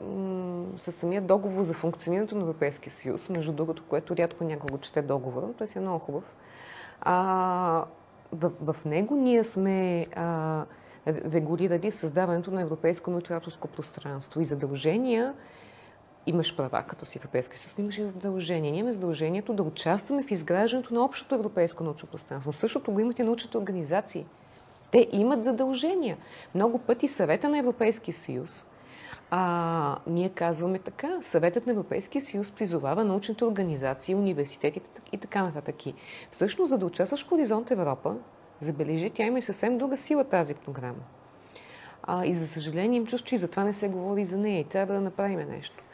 със 0.77 0.95
самия 0.95 1.21
договор 1.23 1.65
за 1.65 1.75
функционирането 1.75 2.35
на 2.35 2.41
Европейския 2.41 2.93
съюз, 2.93 3.31
между 3.31 3.53
другото, 3.53 3.85
което 3.89 4.17
рядко 4.17 4.45
някого 4.45 4.79
чете 4.79 5.03
договора, 5.03 5.47
той 5.59 5.67
си 5.67 5.79
е 5.79 5.81
много 5.81 5.99
хубав, 5.99 6.25
а, 7.01 7.85
в, 8.33 8.53
в 8.61 8.77
него 8.85 9.17
ние 9.17 9.45
сме 9.45 10.07
а, 10.17 10.65
регулирали 11.07 11.91
създаването 11.91 12.51
на 12.51 12.63
европейско 12.63 13.11
научателско 13.11 13.69
пространство 13.69 14.41
и 14.41 14.45
задължения 14.45 15.35
имаш 16.27 16.57
права, 16.57 16.83
като 16.83 17.05
си 17.05 17.19
Европейския 17.19 17.59
съюз, 17.59 17.75
имаш 17.79 17.99
и 17.99 18.05
задължения. 18.05 18.73
Ние 18.73 18.81
имаме 18.81 18.93
задължението 18.93 19.55
да 19.55 19.63
участваме 19.63 20.23
в 20.23 20.31
изграждането 20.31 20.95
на 20.95 21.05
общото 21.05 21.35
европейско 21.35 21.85
научно 21.85 22.09
пространство. 22.09 22.53
Същото 22.53 22.93
го 22.93 23.01
имат 23.01 23.19
и 23.19 23.23
научните 23.23 23.59
организации. 23.59 24.27
Те 24.93 25.09
имат 25.13 25.45
задължения. 25.45 26.17
Много 26.55 26.79
пъти 26.79 27.09
съвета 27.09 27.49
на 27.49 27.59
Европейския 27.59 28.15
съюз 28.15 28.67
а, 29.35 29.97
ние 30.07 30.29
казваме 30.29 30.79
така, 30.79 31.19
съветът 31.23 31.67
на 31.67 31.73
Европейския 31.73 32.23
съюз 32.23 32.53
призовава 32.53 33.05
научните 33.05 33.45
организации, 33.45 34.15
университетите 34.15 34.91
и 35.13 35.19
така 35.19 35.43
нататък. 35.43 35.77
Всъщност, 36.31 36.69
за 36.69 36.79
да 36.79 36.87
участваш 36.87 37.25
в 37.25 37.29
Хоризонт 37.29 37.71
Европа, 37.71 38.17
забележи, 38.61 39.11
тя 39.11 39.25
има 39.25 39.39
и 39.39 39.43
съвсем 39.43 39.79
друга 39.79 39.97
сила 39.97 40.25
тази 40.25 40.55
програма. 40.55 41.03
А, 42.03 42.27
и 42.27 42.33
за 42.35 42.49
съжаление 42.49 42.97
им 42.97 43.07
чувство, 43.07 43.29
че 43.29 43.35
и 43.35 43.39
затова 43.39 43.65
не 43.65 43.75
се 43.75 43.89
говори 43.89 44.25
за 44.25 44.37
нея 44.39 44.61
и 44.61 44.65
трябва 44.65 44.95
да 44.95 45.01
направим 45.01 45.49
нещо. 45.49 45.85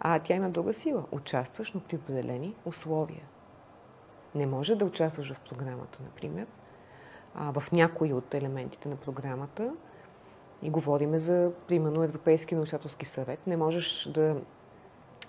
А 0.00 0.18
тя 0.18 0.34
има 0.34 0.50
друга 0.50 0.74
сила. 0.74 1.04
Участваш, 1.12 1.72
но 1.72 1.80
при 1.80 1.96
определени 1.96 2.54
условия. 2.64 3.22
Не 4.34 4.46
може 4.46 4.74
да 4.74 4.84
участваш 4.84 5.32
в 5.32 5.40
програмата, 5.40 5.98
например, 6.02 6.46
а, 7.36 7.60
в 7.60 7.72
някои 7.72 8.12
от 8.12 8.34
елементите 8.34 8.88
на 8.88 8.96
програмата, 8.96 9.72
и 10.62 10.70
говориме 10.70 11.18
за, 11.18 11.50
примерно, 11.68 12.02
Европейски 12.02 12.54
научателски 12.54 13.04
съвет, 13.04 13.46
не 13.46 13.56
можеш 13.56 14.08
да 14.14 14.36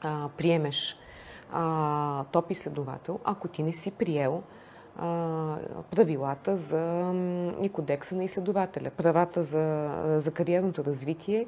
а, 0.02 0.30
приемеш 0.38 1.00
а, 1.52 2.24
топ 2.24 2.52
изследовател, 2.52 3.20
ако 3.24 3.48
ти 3.48 3.63
не 3.63 3.74
си 3.74 3.91
приел 3.91 4.43
а, 4.98 5.58
правилата 5.96 6.58
за 6.58 7.13
и 7.62 7.70
кодекса 7.70 8.15
на 8.15 8.24
изследователя, 8.24 8.89
правата 8.89 9.43
за, 9.43 9.89
за 10.17 10.32
кариерното 10.32 10.86
развитие 10.86 11.48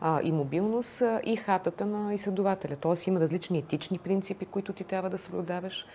а, 0.00 0.20
и 0.22 0.32
мобилност 0.32 1.02
а, 1.02 1.20
и 1.24 1.36
хатата 1.36 1.86
на 1.86 2.14
изследователя. 2.14 2.76
Тоест 2.76 3.06
има 3.06 3.20
различни 3.20 3.58
етични 3.58 3.98
принципи, 3.98 4.46
които 4.46 4.72
ти 4.72 4.84
трябва 4.84 5.10
да 5.10 5.18
съблюдаваш. 5.18 5.86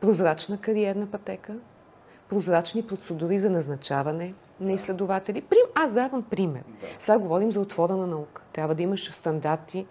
Прозрачна 0.00 0.60
кариерна 0.60 1.06
пътека, 1.06 1.56
прозрачни 2.30 2.82
процедури 2.86 3.38
за 3.38 3.50
назначаване 3.50 4.34
на 4.60 4.72
изследователи. 4.72 5.42
Аз 5.74 5.92
давам 5.94 6.22
пример. 6.22 6.62
Сега 6.98 7.18
говорим 7.18 7.52
за 7.52 7.60
отворена 7.60 8.06
наука. 8.06 8.42
Трябва 8.52 8.74
да 8.74 8.82
имаш 8.82 9.12
стандарти 9.12 9.86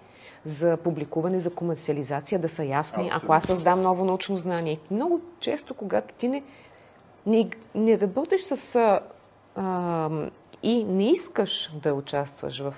за 0.45 0.77
публикуване, 0.77 1.39
за 1.39 1.53
комерциализация, 1.53 2.39
да 2.39 2.49
са 2.49 2.63
ясни. 2.63 3.03
Абсолютно. 3.03 3.25
Ако 3.25 3.33
аз 3.33 3.43
създам 3.43 3.81
ново 3.81 4.05
научно 4.05 4.37
знание. 4.37 4.79
Много 4.91 5.21
често, 5.39 5.73
когато 5.73 6.13
ти 6.13 6.27
не, 6.27 6.43
не, 7.25 7.49
не 7.75 7.99
работиш 7.99 8.41
с 8.41 8.75
а, 9.55 10.09
и 10.63 10.83
не 10.83 11.11
искаш 11.11 11.71
да 11.83 11.93
участваш 11.93 12.59
в 12.59 12.75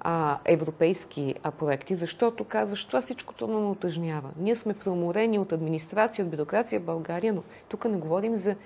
а, 0.00 0.38
европейски 0.44 1.34
а, 1.42 1.50
проекти, 1.50 1.94
защото 1.94 2.44
казваш, 2.44 2.84
това 2.84 3.02
всичко 3.02 3.34
трудно 3.34 3.60
ме 3.60 3.66
отъжнява. 3.66 4.30
Ние 4.38 4.56
сме 4.56 4.74
преуморени 4.74 5.38
от 5.38 5.52
администрация, 5.52 6.24
от 6.24 6.30
бюрокрация 6.30 6.80
в 6.80 6.84
България, 6.84 7.32
но 7.32 7.42
тук 7.68 7.84
не 7.84 7.96
говорим 7.96 8.36
за 8.36 8.56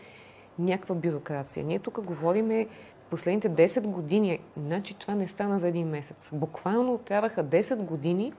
някаква 0.58 0.94
бюрокрация. 0.94 1.64
Ние 1.64 1.78
тук 1.78 2.00
говориме 2.00 2.66
последните 3.10 3.50
10 3.50 3.80
години, 3.80 4.40
значи 4.56 4.94
това 4.94 5.14
не 5.14 5.26
стана 5.26 5.58
за 5.58 5.68
един 5.68 5.88
месец. 5.88 6.30
Буквално 6.32 6.98
трябваха 6.98 7.44
10 7.44 7.76
години 7.76 8.32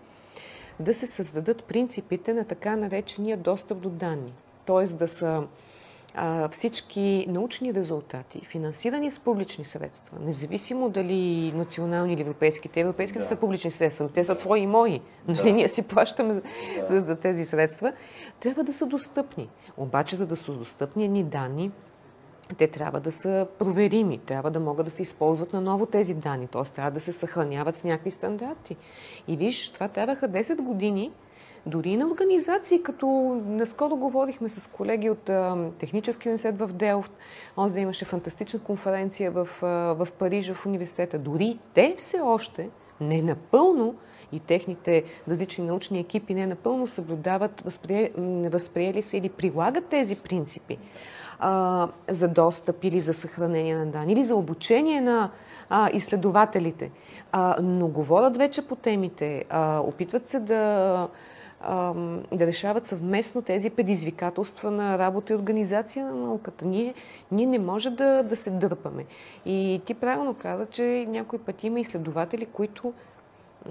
да 0.80 0.94
се 0.94 1.08
създадат 1.08 1.64
принципите 1.64 2.34
на 2.34 2.46
така 2.46 2.76
наречения 2.76 3.38
достъп 3.38 3.80
до 3.80 3.90
данни. 3.90 4.34
Тоест 4.66 4.98
да 4.98 5.08
са 5.08 5.44
а, 6.16 6.50
всички 6.50 7.26
научни 7.30 7.74
резултати, 7.74 8.42
финансирани 8.46 9.12
с 9.12 9.20
публични 9.20 9.66
средства, 9.66 10.18
независимо 10.22 10.90
дали 10.90 11.52
национални 11.56 12.14
или 12.14 12.22
европейски, 12.22 12.70
те 12.70 12.80
европейските 12.80 13.20
да. 13.20 13.26
са 13.26 13.36
публични 13.36 13.72
средства, 13.72 14.10
те 14.10 14.24
са 14.24 14.38
твои 14.38 14.60
и 14.60 14.68
мои, 14.68 15.02
да. 15.28 15.34
нали, 15.34 15.54
ние 15.54 15.70
си 15.70 15.88
плащаме 15.88 16.34
да. 16.34 16.42
за, 16.90 17.02
за 17.02 17.16
тези 17.16 17.46
средства, 17.46 17.94
трябва 18.40 18.64
да 18.64 18.74
са 18.74 18.86
достъпни. 18.86 19.50
Обаче, 19.78 20.16
за 20.16 20.26
да 20.26 20.38
са 20.38 20.52
достъпни 20.52 21.08
ни 21.08 21.24
данни, 21.24 21.72
те 22.56 22.68
трябва 22.68 23.00
да 23.00 23.12
са 23.12 23.48
проверими, 23.60 24.18
трябва 24.18 24.52
да 24.52 24.60
могат 24.60 24.86
да 24.86 24.92
се 24.92 25.02
използват 25.02 25.54
на 25.54 25.62
ново 25.62 25.86
тези 25.86 26.14
данни, 26.14 26.48
т.е. 26.48 26.64
трябва 26.64 26.92
да 26.92 27.00
се 27.00 27.14
съхраняват 27.14 27.76
с 27.76 27.84
някакви 27.84 28.12
стандарти. 28.12 28.76
И 29.28 29.38
виж, 29.38 29.70
това 29.70 29.88
трябваха 29.88 30.30
10 30.30 30.62
години, 30.62 31.12
дори 31.66 31.98
на 31.98 32.08
организации, 32.08 32.84
като 32.84 33.08
наскоро 33.46 33.96
говорихме 33.96 34.50
с 34.50 34.68
колеги 34.68 35.10
от 35.10 35.30
а, 35.30 35.70
Техническия 35.80 36.30
университет 36.30 36.60
в 36.60 36.68
Делфт, 36.68 37.12
онзи 37.58 37.74
да 37.74 37.80
имаше 37.80 38.06
фантастична 38.06 38.60
конференция 38.60 39.32
в, 39.32 39.48
а, 39.62 39.68
в 39.94 40.08
Париж, 40.20 40.52
в 40.54 40.66
университета. 40.66 41.20
Дори 41.20 41.60
те 41.74 41.96
все 41.98 42.20
още 42.20 42.70
не 43.02 43.22
напълно 43.22 43.96
и 44.32 44.40
техните 44.40 45.04
различни 45.28 45.66
научни 45.66 46.00
екипи 46.00 46.34
не 46.34 46.48
напълно 46.48 46.88
съблюдават, 46.88 47.62
възприе, 47.62 48.12
възприели 48.50 49.02
се 49.02 49.18
или 49.18 49.30
прилагат 49.30 49.86
тези 49.86 50.16
принципи 50.16 50.78
а, 51.40 51.88
за 52.10 52.28
достъп 52.28 52.84
или 52.84 53.02
за 53.02 53.14
съхранение 53.14 53.76
на 53.76 53.86
данни, 53.86 54.14
или 54.14 54.24
за 54.24 54.36
обучение 54.36 55.02
на 55.02 55.30
а, 55.70 55.90
изследователите. 55.94 56.92
А, 57.32 57.56
но 57.62 57.88
говорят 57.88 58.38
вече 58.38 58.68
по 58.68 58.76
темите, 58.76 59.46
а, 59.50 59.80
опитват 59.80 60.30
се 60.30 60.40
да, 60.40 61.08
да 62.32 62.48
решават 62.48 62.86
съвместно 62.86 63.42
тези 63.42 63.70
предизвикателства 63.70 64.72
на 64.72 64.98
работа 64.98 65.34
и 65.34 65.36
организация 65.36 66.06
на 66.06 66.14
науката. 66.14 66.66
Ние, 66.66 66.94
ние 67.32 67.46
не 67.46 67.60
може 67.60 67.90
да, 67.90 68.24
да 68.24 68.36
се 68.36 68.50
дърпаме. 68.50 69.06
И 69.46 69.82
ти 69.86 69.94
правилно 69.94 70.34
каза, 70.34 70.66
че 70.66 71.06
някой 71.10 71.40
път 71.40 71.64
има 71.64 71.80
изследователи, 71.80 72.46
които 72.46 72.94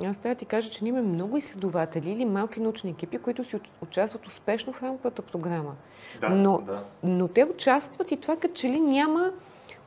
аз 0.05 0.19
трябва 0.19 0.35
да 0.35 0.39
ти 0.39 0.45
кажа, 0.45 0.71
че 0.71 0.85
ние 0.85 0.89
имаме 0.89 1.09
много 1.09 1.37
изследователи 1.37 2.11
или 2.11 2.25
малки 2.25 2.61
научни 2.61 2.91
екипи, 2.91 3.19
които 3.19 3.45
си 3.45 3.61
участват 3.83 4.27
успешно 4.27 4.73
в 4.73 4.83
рамковата 4.83 5.23
програма. 5.23 5.75
Да, 6.21 6.29
но, 6.29 6.59
да. 6.59 6.85
но 7.03 7.29
те 7.29 7.45
участват 7.45 8.11
и 8.11 8.17
това 8.17 8.37
като 8.37 8.55
че 8.55 8.69
ли 8.69 8.81
няма 8.81 9.31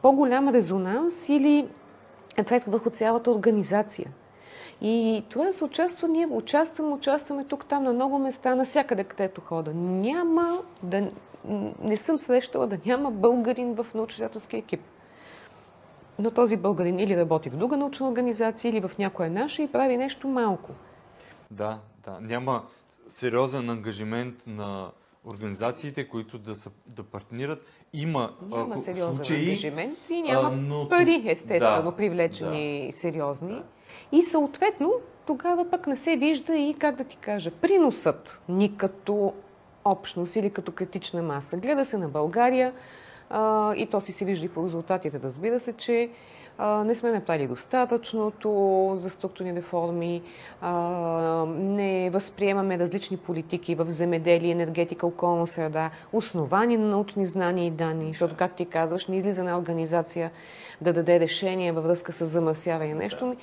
по-голям 0.01 0.49
резонанс 0.49 1.29
или 1.29 1.67
ефект 2.37 2.65
върху 2.65 2.89
цялата 2.89 3.31
организация. 3.31 4.11
И 4.81 5.23
това 5.29 5.53
се 5.53 5.63
участва, 5.63 6.07
ние 6.07 6.27
участваме, 6.27 6.93
участваме 6.93 7.45
тук, 7.45 7.65
там, 7.65 7.83
на 7.83 7.93
много 7.93 8.19
места, 8.19 8.55
навсякъде, 8.55 9.03
където 9.03 9.41
хода. 9.41 9.73
Няма 9.73 10.61
да... 10.83 11.07
Не 11.81 11.97
съм 11.97 12.17
срещала 12.17 12.67
да 12.67 12.77
няма 12.85 13.11
българин 13.11 13.75
в 13.75 13.85
научно-изследователски 13.95 14.57
екип. 14.57 14.81
Но 16.19 16.31
този 16.31 16.57
българин 16.57 16.99
или 16.99 17.17
работи 17.17 17.49
в 17.49 17.57
друга 17.57 17.77
научна 17.77 18.07
организация, 18.07 18.69
или 18.69 18.79
в 18.79 18.91
някоя 18.99 19.29
наша 19.29 19.61
и 19.61 19.67
прави 19.67 19.97
нещо 19.97 20.27
малко. 20.27 20.69
Да, 21.51 21.79
да. 22.05 22.19
Няма 22.21 22.63
сериозен 23.07 23.69
ангажимент 23.69 24.35
на 24.47 24.91
организациите, 25.25 26.07
които 26.07 26.37
да, 26.37 26.55
са, 26.55 26.71
да 26.87 27.03
партнират. 27.03 27.65
Има 27.93 28.33
Няма 28.49 28.75
а, 28.75 28.77
сериозен 28.77 29.15
случаи, 29.15 29.43
ангажимент 29.43 29.99
и 30.09 30.21
няма 30.21 30.47
а, 30.47 30.51
но... 30.51 30.89
пари, 30.89 31.23
естествено, 31.25 31.91
да, 31.91 31.97
привлечени 31.97 32.87
да, 32.91 32.97
сериозни. 32.97 33.53
Да. 33.53 33.63
И 34.11 34.23
съответно, 34.23 34.93
тогава 35.25 35.69
пък 35.69 35.87
не 35.87 35.97
се 35.97 36.17
вижда 36.17 36.55
и, 36.55 36.73
как 36.73 36.95
да 36.95 37.03
ти 37.03 37.17
кажа, 37.17 37.51
приносът 37.51 38.41
ни 38.49 38.77
като 38.77 39.33
общност 39.85 40.35
или 40.35 40.49
като 40.49 40.71
критична 40.71 41.23
маса. 41.23 41.57
Гледа 41.57 41.85
се 41.85 41.97
на 41.97 42.09
България 42.09 42.73
а, 43.29 43.73
и 43.75 43.85
то 43.85 44.01
си 44.01 44.11
се 44.11 44.25
вижда 44.25 44.45
и 44.45 44.49
по 44.49 44.65
резултатите, 44.65 45.19
разбира 45.23 45.59
се, 45.59 45.73
че 45.73 46.09
не 46.85 46.95
сме 46.95 47.11
направили 47.11 47.47
достатъчното 47.47 48.93
за 48.97 49.09
структурни 49.09 49.55
реформи, 49.55 50.21
не 51.47 52.09
възприемаме 52.09 52.79
различни 52.79 53.17
политики 53.17 53.75
в 53.75 53.91
земеделие, 53.91 54.51
енергетика, 54.51 55.07
околна 55.07 55.47
среда, 55.47 55.89
основани 56.13 56.77
на 56.77 56.87
научни 56.87 57.25
знания 57.25 57.67
и 57.67 57.71
данни, 57.71 58.07
защото, 58.07 58.35
как 58.35 58.55
ти 58.55 58.65
казваш, 58.65 59.07
не 59.07 59.17
излиза 59.17 59.43
на 59.43 59.57
организация 59.57 60.31
да 60.81 60.93
даде 60.93 61.19
решение 61.19 61.71
във 61.71 61.83
връзка 61.83 62.13
с 62.13 62.25
замърсяване 62.25 62.93
нещо. 62.93 63.35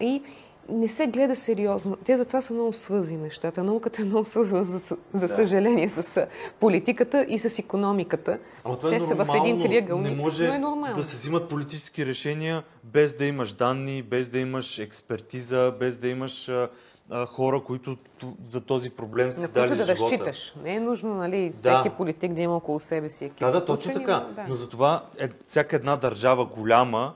И 0.00 0.22
не 0.68 0.88
се 0.88 1.06
гледа 1.06 1.36
сериозно. 1.36 1.96
Те 2.04 2.16
затова 2.16 2.40
са 2.40 2.54
много 2.54 2.72
свързани 2.72 3.16
нещата. 3.16 3.62
Науката 3.62 4.02
е 4.02 4.04
много 4.04 4.24
свързана, 4.24 4.64
за, 4.64 4.78
за 5.14 5.28
да. 5.28 5.28
съжаление, 5.28 5.88
с 5.88 6.26
политиката 6.60 7.26
и 7.28 7.38
с 7.38 7.58
економиката. 7.58 8.38
Ама 8.64 8.76
това 8.76 8.88
е 8.88 8.92
Те 8.92 8.98
нормално. 8.98 9.32
са 9.32 9.40
в 9.40 9.44
един 9.44 9.62
триъгълник. 9.62 10.16
Не 10.16 10.22
може 10.22 10.46
е 10.46 10.60
да 10.94 11.04
се 11.04 11.16
взимат 11.16 11.48
политически 11.48 12.06
решения 12.06 12.62
без 12.84 13.14
да 13.14 13.24
имаш 13.24 13.52
данни, 13.52 14.02
без 14.02 14.28
да 14.28 14.38
имаш 14.38 14.78
експертиза, 14.78 15.74
без 15.80 15.96
да 15.96 16.08
имаш 16.08 16.48
а, 16.48 17.26
хора, 17.26 17.60
които 17.60 17.96
за 18.50 18.60
този 18.60 18.90
проблем 18.90 19.32
са 19.32 19.48
дали 19.48 19.76
да 19.76 19.84
живота. 19.84 20.02
разчиташ. 20.02 20.54
Не 20.62 20.74
е 20.74 20.80
нужно, 20.80 21.14
нали, 21.14 21.50
всеки 21.50 21.88
да. 21.88 21.94
политик 21.96 22.32
да 22.32 22.40
има 22.40 22.56
около 22.56 22.80
себе 22.80 23.10
си 23.10 23.24
екип. 23.24 23.38
Да, 23.38 23.50
да, 23.50 23.64
точно 23.64 23.92
така. 23.92 24.26
Да. 24.36 24.44
Но 24.48 24.54
затова 24.54 25.04
е, 25.18 25.28
всяка 25.46 25.76
една 25.76 25.96
държава 25.96 26.44
голяма 26.44 27.14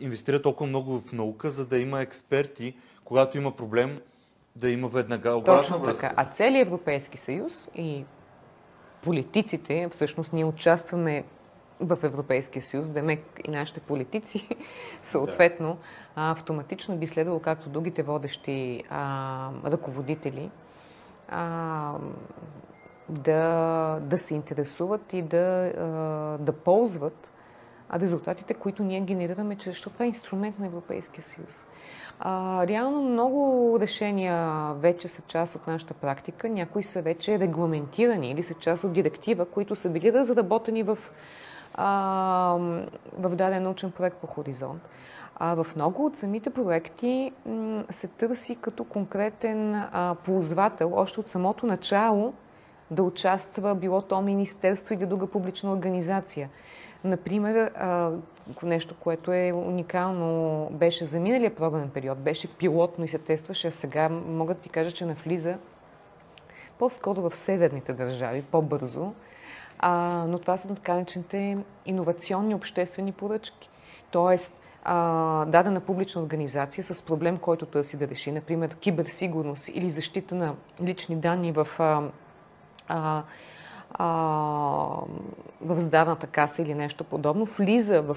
инвестира 0.00 0.42
толкова 0.42 0.66
много 0.66 1.00
в 1.00 1.12
наука, 1.12 1.50
за 1.50 1.66
да 1.66 1.78
има 1.78 2.02
експерти, 2.02 2.76
когато 3.04 3.38
има 3.38 3.56
проблем, 3.56 4.00
да 4.56 4.70
има 4.70 4.88
веднага 4.88 5.34
обратна 5.34 5.62
Точно 5.62 5.78
връзка. 5.78 6.08
така. 6.08 6.22
А 6.22 6.32
целият 6.32 6.66
Европейски 6.66 7.18
съюз 7.18 7.68
и 7.74 8.04
политиците, 9.02 9.88
всъщност 9.90 10.32
ние 10.32 10.44
участваме 10.44 11.24
в 11.80 11.98
Европейския 12.02 12.62
съюз, 12.62 12.90
да 12.90 13.00
и 13.44 13.50
нашите 13.50 13.80
политици, 13.80 14.48
съответно, 15.02 15.78
да. 16.16 16.30
автоматично 16.30 16.96
би 16.96 17.06
следвало, 17.06 17.40
както 17.40 17.68
другите 17.68 18.02
водещи 18.02 18.82
а, 18.90 19.50
ръководители, 19.64 20.50
а, 21.28 21.92
да, 23.08 23.98
да 24.02 24.18
се 24.18 24.34
интересуват 24.34 25.12
и 25.12 25.22
да, 25.22 25.36
а, 25.36 25.82
да 26.44 26.52
ползват 26.52 27.30
резултатите, 28.00 28.54
които 28.54 28.82
ние 28.82 29.00
генерираме, 29.00 29.56
че 29.56 29.70
защото 29.70 29.92
това 29.92 30.04
е 30.04 30.08
инструмент 30.08 30.58
на 30.58 30.66
Европейския 30.66 31.24
съюз. 31.24 31.64
А, 32.20 32.66
реално 32.66 33.02
много 33.02 33.76
решения 33.80 34.72
вече 34.74 35.08
са 35.08 35.22
част 35.22 35.54
от 35.54 35.66
нашата 35.66 35.94
практика, 35.94 36.48
някои 36.48 36.82
са 36.82 37.02
вече 37.02 37.38
регламентирани 37.38 38.30
или 38.30 38.42
са 38.42 38.54
част 38.54 38.84
от 38.84 38.92
директива, 38.92 39.44
които 39.44 39.76
са 39.76 39.90
били 39.90 40.12
разработени 40.12 40.82
в, 40.82 40.98
а, 41.74 42.58
в 43.18 43.36
даден 43.36 43.62
научен 43.62 43.90
проект 43.90 44.16
по 44.16 44.26
Хоризонт. 44.26 44.82
А 45.36 45.54
в 45.54 45.66
много 45.76 46.06
от 46.06 46.16
самите 46.16 46.50
проекти 46.50 47.32
се 47.90 48.08
търси 48.08 48.56
като 48.56 48.84
конкретен 48.84 49.74
а, 49.74 50.16
ползвател, 50.24 50.92
още 50.94 51.20
от 51.20 51.28
самото 51.28 51.66
начало, 51.66 52.32
да 52.90 53.02
участва 53.02 53.74
било 53.74 54.02
то 54.02 54.22
министерство 54.22 54.94
или 54.94 55.06
друга 55.06 55.26
публична 55.26 55.72
организация. 55.72 56.48
Например, 57.04 57.70
нещо, 58.62 58.94
което 59.00 59.32
е 59.32 59.52
уникално, 59.52 60.68
беше 60.72 61.04
за 61.04 61.20
миналия 61.20 61.54
програмен 61.54 61.90
период, 61.90 62.18
беше 62.18 62.56
пилотно 62.56 63.04
и 63.04 63.08
се 63.08 63.18
тестваше, 63.18 63.68
а 63.68 63.72
сега 63.72 64.08
мога 64.08 64.54
да 64.54 64.60
ти 64.60 64.68
кажа, 64.68 64.90
че 64.90 65.06
навлиза 65.06 65.58
по-скоро 66.78 67.30
в 67.30 67.36
северните 67.36 67.92
държави, 67.92 68.42
по-бързо, 68.42 69.12
а, 69.78 70.24
но 70.28 70.38
това 70.38 70.56
са 70.56 70.74
така 70.74 70.94
наречените 70.94 71.58
иновационни 71.86 72.54
обществени 72.54 73.12
поръчки. 73.12 73.70
Тоест, 74.10 74.56
а, 74.84 75.44
дадена 75.44 75.80
публична 75.80 76.22
организация 76.22 76.84
с 76.84 77.02
проблем, 77.02 77.38
който 77.38 77.66
търси 77.66 77.96
да 77.96 78.08
реши, 78.08 78.32
например 78.32 78.74
киберсигурност 78.74 79.68
или 79.68 79.90
защита 79.90 80.34
на 80.34 80.54
лични 80.82 81.16
данни 81.16 81.52
в 81.52 81.68
а, 81.78 82.02
а, 82.88 83.22
в 83.98 85.80
здравната 85.80 86.26
каса 86.26 86.62
или 86.62 86.74
нещо 86.74 87.04
подобно, 87.04 87.44
влиза 87.44 88.02
в 88.02 88.16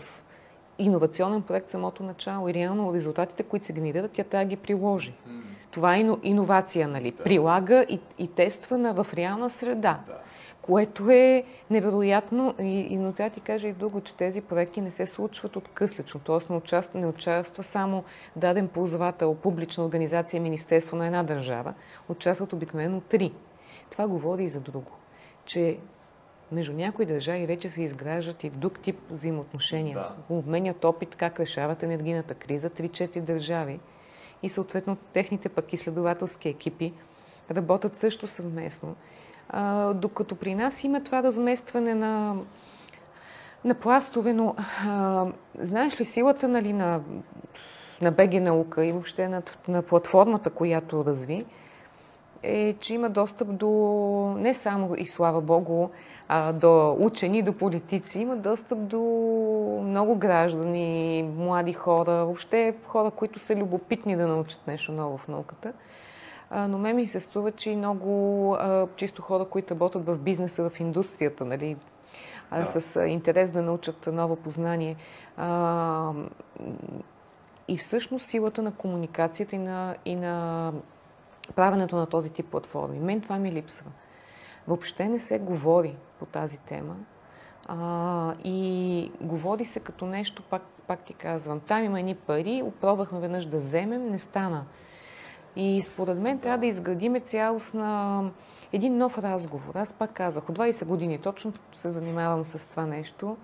иновационен 0.79 1.41
проект 1.41 1.69
самото 1.69 2.03
начало 2.03 2.49
и 2.49 2.53
реално 2.53 2.93
резултатите, 2.93 3.43
които 3.43 3.65
се 3.65 3.73
генерират, 3.73 4.11
тя 4.11 4.23
трябва 4.23 4.45
да 4.45 4.49
ги 4.49 4.55
приложи. 4.55 5.13
Mm. 5.29 5.41
Това 5.71 5.95
е 5.95 6.05
иновация, 6.23 6.87
нали? 6.87 7.11
Да. 7.11 7.23
Прилага 7.23 7.83
и, 7.89 7.99
и 8.17 8.27
тества 8.27 8.77
на, 8.77 8.93
в 8.93 9.07
реална 9.13 9.49
среда. 9.49 9.99
Да. 10.07 10.17
Което 10.61 11.09
е 11.09 11.43
невероятно. 11.69 12.55
И, 12.59 12.79
и 12.79 12.97
но 12.97 13.13
трябва 13.13 13.29
ти 13.29 13.39
кажа 13.39 13.67
и 13.67 13.73
друго, 13.73 14.01
че 14.01 14.15
тези 14.15 14.41
проекти 14.41 14.81
не 14.81 14.91
се 14.91 15.05
случват 15.05 15.55
откъслечно. 15.55 16.21
Тоест 16.23 16.49
не 16.49 16.55
участва, 16.55 16.99
не 16.99 17.07
участва 17.07 17.63
само 17.63 18.03
даден 18.35 18.67
ползвател, 18.67 19.35
публична 19.35 19.85
организация, 19.85 20.41
министерство 20.41 20.97
на 20.97 21.05
една 21.05 21.23
държава. 21.23 21.73
Участват 22.09 22.53
обикновено 22.53 23.01
три. 23.01 23.33
Това 23.89 24.07
говори 24.07 24.43
и 24.43 24.49
за 24.49 24.59
друго 24.59 24.91
че 25.47 25.77
между 26.51 26.73
някои 26.73 27.05
държави 27.05 27.45
вече 27.45 27.69
се 27.69 27.81
изграждат 27.81 28.43
и 28.43 28.49
друг 28.49 28.79
тип 28.79 28.99
взаимоотношения. 29.09 29.97
Да. 29.97 30.35
Обменят 30.35 30.85
опит 30.85 31.15
как 31.15 31.39
решават 31.39 31.83
енергийната 31.83 32.33
криза 32.33 32.69
3-4 32.69 33.19
държави. 33.21 33.79
И 34.43 34.49
съответно 34.49 34.97
техните 35.13 35.49
пък 35.49 35.73
изследователски 35.73 36.49
екипи 36.49 36.93
работят 37.51 37.97
също 37.97 38.27
съвместно. 38.27 38.95
А, 39.49 39.93
докато 39.93 40.35
при 40.35 40.55
нас 40.55 40.83
има 40.83 41.03
това 41.03 41.23
разместване 41.23 41.95
на, 41.95 42.35
на 43.65 43.75
пластове, 43.75 44.33
но 44.33 44.55
а, 44.87 45.25
знаеш 45.59 46.01
ли 46.01 46.05
силата 46.05 46.47
нали, 46.47 46.73
на, 46.73 47.01
на 48.01 48.11
БГ 48.11 48.33
наука 48.33 48.85
и 48.85 48.91
въобще 48.91 49.27
на, 49.27 49.41
на 49.67 49.81
платформата, 49.81 50.49
която 50.49 51.05
разви, 51.05 51.45
е, 52.47 52.73
че 52.79 52.93
има 52.93 53.09
достъп 53.09 53.55
до 53.55 53.69
не 54.37 54.53
само 54.53 54.95
и 54.97 55.05
слава 55.05 55.41
Богу, 55.41 55.89
а, 56.27 56.53
до 56.53 56.95
учени, 56.99 57.41
до 57.41 57.53
политици, 57.53 58.19
има 58.19 58.35
достъп 58.35 58.79
до 58.79 58.99
много 59.83 60.15
граждани, 60.15 61.29
млади 61.37 61.73
хора, 61.73 62.11
въобще 62.11 62.75
хора, 62.87 63.11
които 63.11 63.39
са 63.39 63.55
любопитни 63.55 64.17
да 64.17 64.27
научат 64.27 64.67
нещо 64.67 64.91
ново 64.91 65.17
в 65.17 65.27
науката. 65.27 65.73
А, 66.49 66.67
но 66.67 66.77
ме 66.77 66.93
ми 66.93 67.07
се 67.07 67.19
струва, 67.19 67.51
че 67.51 67.71
и 67.71 67.75
много 67.75 68.53
а, 68.53 68.87
чисто 68.95 69.21
хора, 69.21 69.45
които 69.45 69.73
работят 69.73 70.05
в 70.05 70.17
бизнеса, 70.17 70.69
в 70.69 70.79
индустрията, 70.79 71.45
нали, 71.45 71.77
да. 72.51 72.65
с 72.65 73.05
интерес 73.05 73.51
да 73.51 73.61
научат 73.61 74.07
ново 74.07 74.35
познание. 74.35 74.95
А, 75.37 76.11
и 77.67 77.77
всъщност 77.77 78.25
силата 78.25 78.61
на 78.61 78.71
комуникацията 78.71 79.55
и 79.55 79.59
на, 79.59 79.95
и 80.05 80.15
на 80.15 80.71
правенето 81.55 81.95
на 81.95 82.05
този 82.05 82.29
тип 82.29 82.51
платформи. 82.51 82.99
Мен 82.99 83.21
това 83.21 83.39
ми 83.39 83.51
липсва. 83.51 83.91
Въобще 84.67 85.07
не 85.09 85.19
се 85.19 85.39
говори 85.39 85.95
по 86.19 86.25
тази 86.25 86.57
тема. 86.57 86.95
А, 87.67 88.33
и 88.43 89.11
говори 89.21 89.65
се 89.65 89.79
като 89.79 90.05
нещо, 90.05 90.43
пак, 90.49 90.61
пак 90.87 91.03
ти 91.03 91.13
казвам, 91.13 91.59
там 91.59 91.83
има 91.83 91.99
едни 91.99 92.15
пари, 92.15 92.61
опробвахме 92.65 93.19
веднъж 93.19 93.45
да 93.45 93.57
вземем, 93.57 94.09
не 94.09 94.19
стана. 94.19 94.65
И 95.55 95.81
според 95.81 96.17
мен 96.17 96.39
трябва 96.39 96.57
да 96.57 96.65
изградиме 96.65 97.19
цялостна 97.19 98.23
един 98.73 98.97
нов 98.97 99.17
разговор. 99.17 99.75
Аз 99.75 99.93
пак 99.93 100.13
казах, 100.13 100.49
от 100.49 100.57
20 100.57 100.85
години 100.85 101.17
точно 101.17 101.53
се 101.73 101.89
занимавам 101.89 102.45
с 102.45 102.69
това 102.69 102.85
нещо 102.85 103.37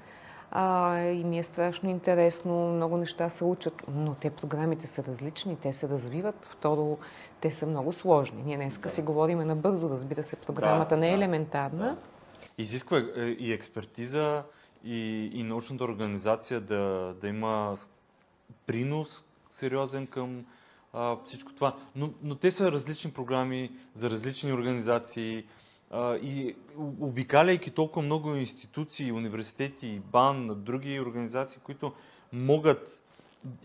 а, 0.56 1.00
и 1.00 1.24
ми 1.24 1.40
е 1.40 1.44
страшно 1.44 1.90
интересно, 1.90 2.74
много 2.74 2.98
неща 2.98 3.30
се 3.30 3.44
учат, 3.44 3.84
но 3.88 4.16
те 4.16 4.30
програмите 4.30 4.88
са 4.88 5.04
различни, 5.04 5.58
те 5.62 5.74
се 5.74 5.90
развиват. 5.90 6.50
Второ, 6.52 6.98
те 7.42 7.52
са 7.52 7.66
много 7.66 7.94
сложни. 7.94 8.44
Ние 8.44 8.58
днес 8.58 8.78
да. 8.78 8.90
си 8.90 9.02
говорим 9.02 9.40
набързо, 9.40 9.90
разбира 9.90 10.24
се, 10.24 10.36
програмата 10.36 10.96
да, 10.96 10.98
не 10.98 11.08
е 11.08 11.10
да, 11.10 11.16
елементарна. 11.16 11.84
Да. 11.84 11.98
Изисква 12.58 12.98
е, 12.98 13.22
и 13.22 13.54
експертиза, 13.54 14.44
и, 14.84 15.30
и 15.34 15.44
научната 15.44 15.84
организация 15.84 16.62
да, 16.62 17.14
да 17.22 17.28
има 17.28 17.78
принос 18.66 19.24
сериозен 19.52 20.08
към 20.08 20.46
а, 20.94 21.18
всичко 21.26 21.54
това. 21.54 21.76
Но, 21.96 22.10
но 22.24 22.36
те 22.36 22.52
са 22.52 22.72
различни 22.72 23.12
програми 23.12 23.72
за 23.94 24.10
различни 24.10 24.54
организации 24.54 25.44
и 26.22 26.56
обикаляйки 27.00 27.72
толкова 27.72 28.06
много 28.06 28.36
институции, 28.36 29.12
университети, 29.12 30.02
БАН, 30.12 30.48
други 30.56 31.00
организации, 31.00 31.60
които 31.64 31.94
могат 32.34 33.02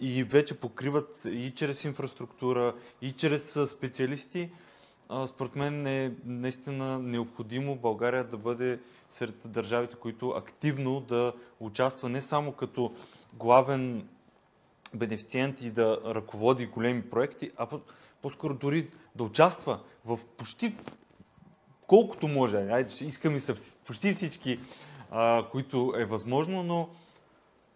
и 0.00 0.24
вече 0.24 0.61
покриват 0.61 1.22
и 1.24 1.50
чрез 1.50 1.85
инфраструктура, 1.85 2.74
и 3.02 3.12
чрез 3.12 3.59
специалисти, 3.66 4.50
според 5.26 5.57
мен 5.57 5.87
е 5.87 6.14
наистина 6.24 6.98
необходимо 6.98 7.76
България 7.76 8.24
да 8.24 8.37
бъде 8.37 8.81
сред 9.11 9.35
държавите, 9.46 9.96
които 9.96 10.28
активно 10.28 11.00
да 11.00 11.33
участва 11.61 12.09
не 12.09 12.22
само 12.22 12.52
като 12.52 12.92
главен 13.35 14.09
бенефициент 14.94 15.62
и 15.62 15.70
да 15.70 16.00
ръководи 16.07 16.66
големи 16.66 17.02
проекти, 17.02 17.50
а 17.57 17.68
по-скоро 18.23 18.54
дори 18.54 18.90
да 19.14 19.25
участва 19.25 19.81
в 20.04 20.19
почти 20.37 20.75
колкото 21.88 22.28
може. 22.28 22.56
Айде, 22.56 23.04
искаме 23.04 23.38
са 23.38 23.54
почти 23.86 24.12
всички, 24.12 24.60
а, 25.10 25.44
които 25.50 25.94
е 25.98 26.04
възможно, 26.04 26.62
но 26.62 26.88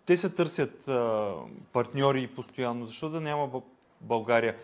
те 0.07 0.17
се 0.17 0.31
търсят 0.31 0.89
а, 0.89 1.33
партньори 1.73 2.27
постоянно. 2.27 2.87
Защо 2.87 3.09
да 3.09 3.21
няма 3.21 3.63
България? 4.01 4.57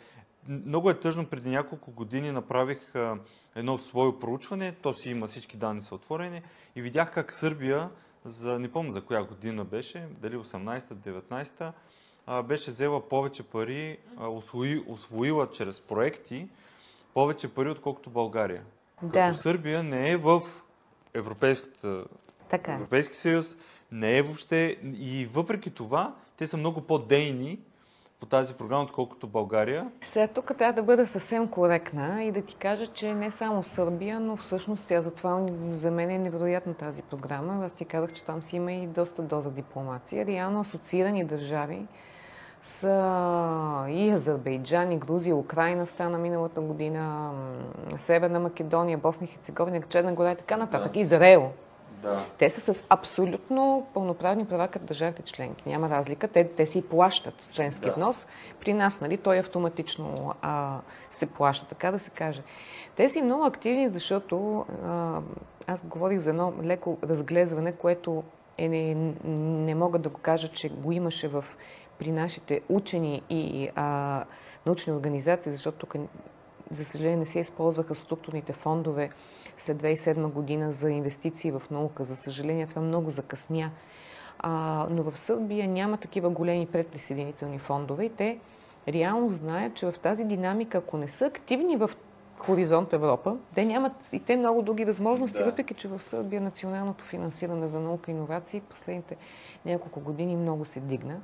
Много 0.48 0.90
е 0.90 1.00
тъжно. 1.00 1.26
Преди 1.26 1.50
няколко 1.50 1.90
години 1.90 2.30
направих 2.30 2.94
а, 2.94 3.18
едно 3.56 3.78
свое 3.78 4.18
проучване. 4.18 4.72
То 4.82 4.94
си 4.94 5.10
има, 5.10 5.26
всички 5.26 5.56
данни 5.56 5.82
са 5.82 5.94
отворени. 5.94 6.42
И 6.76 6.82
видях 6.82 7.12
как 7.12 7.32
Сърбия, 7.32 7.90
за, 8.24 8.58
не 8.58 8.72
помня 8.72 8.92
за 8.92 9.00
коя 9.00 9.22
година 9.22 9.64
беше, 9.64 10.06
дали 10.20 10.36
18-та, 10.36 10.94
19-та, 10.94 11.72
а, 12.26 12.42
беше 12.42 12.70
взела 12.70 13.08
повече 13.08 13.42
пари, 13.42 13.98
освои, 14.18 14.84
освоила 14.86 15.50
чрез 15.50 15.80
проекти 15.80 16.48
повече 17.14 17.48
пари, 17.48 17.70
отколкото 17.70 18.10
България. 18.10 18.62
Да. 19.02 19.28
Като 19.28 19.42
Сърбия 19.42 19.82
не 19.82 20.10
е 20.10 20.16
в 20.16 20.42
Европейската, 21.14 22.04
Така. 22.48 22.72
е. 22.72 22.74
Европейски 22.74 23.16
съюз, 23.16 23.56
не 23.92 24.18
е 24.18 24.22
въобще. 24.22 24.76
И 24.98 25.28
въпреки 25.32 25.70
това, 25.70 26.14
те 26.36 26.46
са 26.46 26.56
много 26.56 26.80
по-дейни 26.80 27.58
по 28.20 28.26
тази 28.26 28.54
програма, 28.54 28.82
отколкото 28.82 29.26
България. 29.26 29.90
Сега 30.04 30.26
тук 30.26 30.52
трябва 30.58 30.72
да 30.72 30.82
бъда 30.82 31.06
съвсем 31.06 31.48
коректна 31.48 32.24
и 32.24 32.32
да 32.32 32.42
ти 32.42 32.54
кажа, 32.54 32.86
че 32.86 33.14
не 33.14 33.30
само 33.30 33.62
Сърбия, 33.62 34.20
но 34.20 34.36
всъщност 34.36 34.88
тя 34.88 35.02
затова 35.02 35.46
за 35.70 35.90
мен 35.90 36.10
е 36.10 36.18
невероятна 36.18 36.74
тази 36.74 37.02
програма. 37.02 37.64
Аз 37.64 37.72
ти 37.72 37.84
казах, 37.84 38.12
че 38.12 38.24
там 38.24 38.42
си 38.42 38.56
има 38.56 38.72
и 38.72 38.86
доста 38.86 39.22
доза 39.22 39.50
дипломация. 39.50 40.26
Реално 40.26 40.60
асоциирани 40.60 41.24
държави 41.24 41.86
са 42.62 43.84
и 43.88 44.10
Азербайджан, 44.10 44.92
и 44.92 44.96
Грузия, 44.96 45.36
Украина 45.36 45.86
стана 45.86 46.18
миналата 46.18 46.60
година, 46.60 47.30
Северна 47.96 48.40
Македония, 48.40 48.98
Босна 48.98 49.24
и 49.24 49.28
Херцеговина, 49.28 49.82
Черна 49.82 50.12
гора 50.12 50.32
и 50.32 50.36
така 50.36 50.56
нататък. 50.56 50.92
Да. 50.92 51.00
Израел. 51.00 51.50
Да. 52.02 52.24
Те 52.38 52.50
са 52.50 52.74
с 52.74 52.84
абсолютно 52.88 53.86
пълноправни 53.94 54.46
права 54.46 54.68
като 54.68 54.84
държавите 54.84 55.22
членки. 55.22 55.68
Няма 55.68 55.90
разлика. 55.90 56.28
Те, 56.28 56.48
те 56.48 56.66
си 56.66 56.88
плащат 56.88 57.48
членски 57.52 57.86
Да. 57.86 57.92
внос. 57.92 58.26
При 58.60 58.72
нас, 58.72 59.00
нали, 59.00 59.16
той 59.16 59.38
автоматично 59.38 60.34
а, 60.42 60.78
се 61.10 61.26
плаща, 61.26 61.66
така 61.66 61.90
да 61.90 61.98
се 61.98 62.10
каже. 62.10 62.42
Те 62.96 63.08
са 63.08 63.18
и 63.18 63.22
много 63.22 63.44
активни, 63.44 63.88
защото 63.88 64.66
а, 64.86 65.20
аз 65.66 65.82
говорих 65.84 66.18
за 66.18 66.30
едно 66.30 66.52
леко 66.62 66.98
разглезване, 67.04 67.72
което 67.72 68.22
е, 68.58 68.68
не, 68.68 69.12
не 69.64 69.74
мога 69.74 69.98
да 69.98 70.08
го 70.08 70.18
кажа, 70.18 70.48
че 70.48 70.68
го 70.68 70.92
имаше 70.92 71.28
в, 71.28 71.44
при 71.98 72.12
нашите 72.12 72.60
учени 72.68 73.22
и 73.30 73.68
а, 73.74 74.24
научни 74.66 74.92
организации, 74.92 75.52
защото 75.52 75.78
тук, 75.78 75.94
за 76.70 76.84
съжаление, 76.84 77.16
не 77.16 77.26
се 77.26 77.38
използваха 77.38 77.94
структурните 77.94 78.52
фондове 78.52 79.10
след 79.56 79.82
2007 79.82 80.32
година 80.32 80.72
за 80.72 80.90
инвестиции 80.90 81.50
в 81.50 81.62
наука. 81.70 82.04
За 82.04 82.16
съжаление, 82.16 82.66
това 82.66 82.82
много 82.82 83.10
закъсня. 83.10 83.70
А, 84.38 84.86
но 84.90 85.02
в 85.02 85.18
Сърбия 85.18 85.68
няма 85.68 85.96
такива 85.96 86.30
големи 86.30 86.66
предприсъединителни 86.66 87.58
фондове 87.58 88.04
и 88.04 88.10
те 88.10 88.38
реално 88.88 89.28
знаят, 89.28 89.74
че 89.74 89.86
в 89.86 89.98
тази 90.02 90.24
динамика, 90.24 90.78
ако 90.78 90.96
не 90.96 91.08
са 91.08 91.26
активни 91.26 91.76
в 91.76 91.90
Хоризонт 92.38 92.92
Европа, 92.92 93.36
те 93.54 93.64
нямат 93.64 93.92
и 94.12 94.20
те 94.20 94.36
много 94.36 94.62
други 94.62 94.84
възможности, 94.84 95.38
Да. 95.38 95.44
въпреки 95.44 95.74
че 95.74 95.88
в 95.88 96.02
Сърбия 96.02 96.40
националното 96.40 97.04
финансиране 97.04 97.68
за 97.68 97.80
наука 97.80 98.10
и 98.10 98.14
иновации 98.14 98.60
последните 98.60 99.16
няколко 99.66 100.00
години 100.00 100.36
много 100.36 100.64
се 100.64 100.80
дигна. 100.80 101.20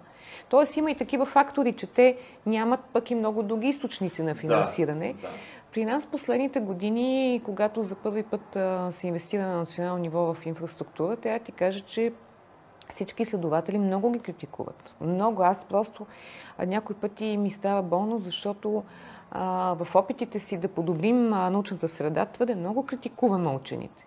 Тоест 0.48 0.76
има 0.76 0.90
и 0.90 0.96
такива 0.96 1.26
фактори, 1.26 1.72
че 1.72 1.86
те 1.86 2.16
нямат 2.46 2.80
пък 2.92 3.10
и 3.10 3.14
много 3.14 3.42
други 3.42 3.68
източници 3.68 4.22
на 4.22 4.34
финансиране. 4.34 5.14
Да. 5.22 5.28
При 5.72 5.84
нас 5.84 6.06
последните 6.06 6.60
години, 6.60 7.40
когато 7.44 7.82
за 7.82 7.94
първи 7.94 8.22
път 8.22 8.56
а, 8.56 8.92
се 8.92 9.06
инвестира 9.06 9.42
на 9.42 9.56
национално 9.56 9.98
ниво 9.98 10.34
в 10.34 10.46
инфраструктура, 10.46 11.16
трябва 11.16 11.38
да 11.38 11.44
ти 11.44 11.52
кажа, 11.52 11.80
че 11.80 12.12
всички 12.88 13.22
изследователи 13.22 13.78
много 13.78 14.10
ги 14.10 14.18
критикуват. 14.18 14.94
Много. 15.00 15.42
Аз 15.42 15.64
просто 15.64 16.06
а, 16.58 16.66
някой 16.66 16.96
пъти 16.96 17.36
ми 17.36 17.50
става 17.50 17.82
болно, 17.82 18.18
защото 18.18 18.84
в 19.34 19.88
опитите 19.94 20.38
си 20.38 20.58
да 20.58 20.68
подобрим 20.68 21.28
научната 21.28 21.88
среда, 21.88 22.26
твърде 22.26 22.54
много 22.54 22.86
критикуваме 22.86 23.50
учените. 23.50 24.06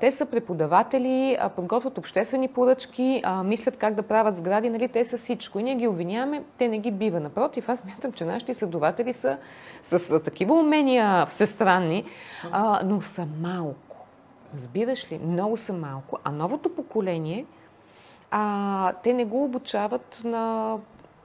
Те 0.00 0.12
са 0.12 0.26
преподаватели, 0.26 1.38
подготвят 1.56 1.98
обществени 1.98 2.48
поръчки, 2.48 3.22
мислят 3.44 3.76
как 3.76 3.94
да 3.94 4.02
правят 4.02 4.36
сгради, 4.36 4.70
нали, 4.70 4.88
те 4.88 5.04
са 5.04 5.18
всичко. 5.18 5.58
И 5.58 5.62
ние 5.62 5.74
ги 5.74 5.88
обвиняваме, 5.88 6.42
те 6.58 6.68
не 6.68 6.78
ги 6.78 6.90
бива. 6.90 7.20
Напротив, 7.20 7.68
аз 7.68 7.84
мятам, 7.84 8.12
че 8.12 8.24
нашите 8.24 8.52
изследователи 8.52 9.12
са 9.12 9.38
с 9.82 10.20
такива 10.20 10.54
умения 10.54 11.26
всестранни, 11.26 12.04
а, 12.52 12.80
но 12.84 13.00
са 13.00 13.26
малко. 13.40 14.06
Разбираш 14.54 15.12
ли? 15.12 15.18
Много 15.18 15.56
са 15.56 15.72
малко. 15.72 16.18
А 16.24 16.30
новото 16.32 16.74
поколение, 16.74 17.46
а, 18.30 18.92
те 19.02 19.12
не 19.12 19.24
го 19.24 19.44
обучават 19.44 20.22
на 20.24 20.76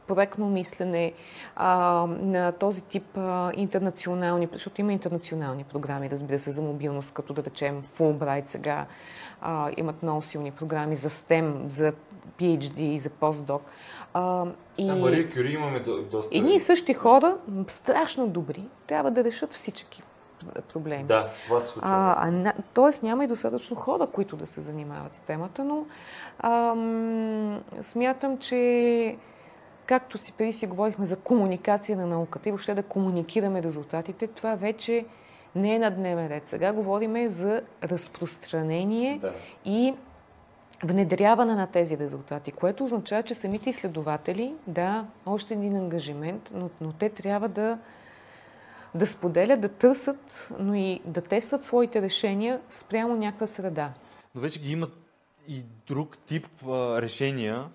проектно 0.07 0.49
мислене, 0.49 1.13
а, 1.55 2.05
на 2.07 2.51
този 2.51 2.81
тип 2.81 3.17
а, 3.17 3.51
интернационални, 3.55 4.49
защото 4.51 4.81
има 4.81 4.93
интернационални 4.93 5.63
програми, 5.63 6.09
разбира 6.09 6.39
се, 6.39 6.51
за 6.51 6.61
мобилност, 6.61 7.13
като 7.13 7.33
да 7.33 7.43
речем 7.43 7.83
Fulbright 7.83 8.47
сега, 8.47 8.85
а, 9.41 9.71
имат 9.77 10.03
много 10.03 10.21
силни 10.21 10.51
програми 10.51 10.95
за 10.95 11.09
STEM, 11.09 11.67
за 11.69 11.93
PhD 12.39 12.97
за 12.97 13.09
постдок. 13.09 13.61
А, 14.13 14.45
и... 14.77 14.87
Да, 14.87 14.95
Мария 14.95 15.33
Кюри 15.33 15.53
имаме 15.53 15.79
до, 15.79 16.01
доста... 16.01 16.37
Едни 16.37 16.55
и 16.55 16.59
същи 16.59 16.93
хора, 16.93 17.37
страшно 17.67 18.27
добри, 18.27 18.63
трябва 18.87 19.11
да 19.11 19.23
решат 19.23 19.53
всички 19.53 20.03
проблеми. 20.73 21.03
Да, 21.03 21.29
това 21.43 21.61
се 21.61 21.67
случва. 21.67 21.89
А, 21.91 22.29
а, 22.45 22.53
тоест 22.73 23.03
няма 23.03 23.23
и 23.23 23.27
достатъчно 23.27 23.75
хора, 23.75 24.07
които 24.07 24.35
да 24.35 24.47
се 24.47 24.61
занимават 24.61 25.15
с 25.15 25.19
темата, 25.19 25.63
но 25.63 25.85
ам, 26.39 27.63
смятам, 27.81 28.37
че 28.37 29.17
както 29.85 30.17
си 30.17 30.33
преди 30.37 30.53
си 30.53 30.67
говорихме 30.67 31.05
за 31.05 31.15
комуникация 31.19 31.97
на 31.97 32.05
науката 32.07 32.49
и 32.49 32.51
въобще 32.51 32.73
да 32.73 32.83
комуникираме 32.83 33.63
резултатите, 33.63 34.27
това 34.27 34.55
вече 34.55 35.05
не 35.55 35.75
е 35.75 35.79
на 35.79 35.91
дневен 35.91 36.27
ред. 36.27 36.47
Сега 36.47 36.73
говорим 36.73 37.29
за 37.29 37.61
разпространение 37.83 39.19
Да. 39.21 39.33
и 39.65 39.93
внедряване 40.83 41.55
на 41.55 41.67
тези 41.67 41.97
резултати, 41.97 42.51
което 42.51 42.85
означава, 42.85 43.23
че 43.23 43.35
самите 43.35 43.69
изследователи, 43.69 44.55
да, 44.67 45.05
още 45.25 45.53
един 45.53 45.75
ангажимент, 45.75 46.51
но, 46.53 46.69
но 46.81 46.93
те 46.93 47.09
трябва 47.09 47.49
да, 47.49 47.77
да 48.95 49.07
споделят, 49.07 49.61
да 49.61 49.69
търсят, 49.69 50.49
но 50.59 50.75
и 50.75 51.01
да 51.05 51.21
тестват 51.21 51.63
своите 51.63 52.01
решения 52.01 52.61
спрямо 52.69 53.15
някаква 53.15 53.47
среда. 53.47 53.93
Но 54.35 54.41
вече 54.41 54.61
ги 54.61 54.71
имат 54.71 54.93
и 55.47 55.63
друг 55.87 56.17
тип 56.17 56.47
а, 56.67 57.01
решения 57.01 57.65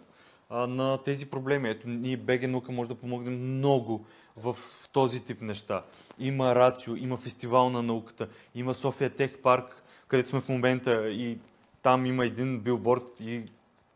на 0.51 0.99
тези 0.99 1.27
проблеми. 1.27 1.71
Ето, 1.71 1.89
ние 1.89 2.17
БГ 2.17 2.43
наука 2.43 2.73
може 2.73 2.89
да 2.89 2.95
помогнем 2.95 3.57
много 3.57 4.07
в 4.37 4.57
този 4.93 5.21
тип 5.21 5.41
неща. 5.41 5.83
Има 6.19 6.55
Рацио, 6.55 6.97
има 6.97 7.17
фестивал 7.17 7.71
на 7.71 7.83
науката, 7.83 8.29
има 8.55 8.75
София 8.75 9.11
Тех 9.11 9.39
парк, 9.39 9.83
където 10.09 10.29
сме 10.29 10.41
в 10.41 10.49
момента 10.49 11.11
и 11.11 11.39
там 11.83 12.07
има 12.07 12.27
един 12.27 12.61
билборд 12.61 13.21
и 13.21 13.43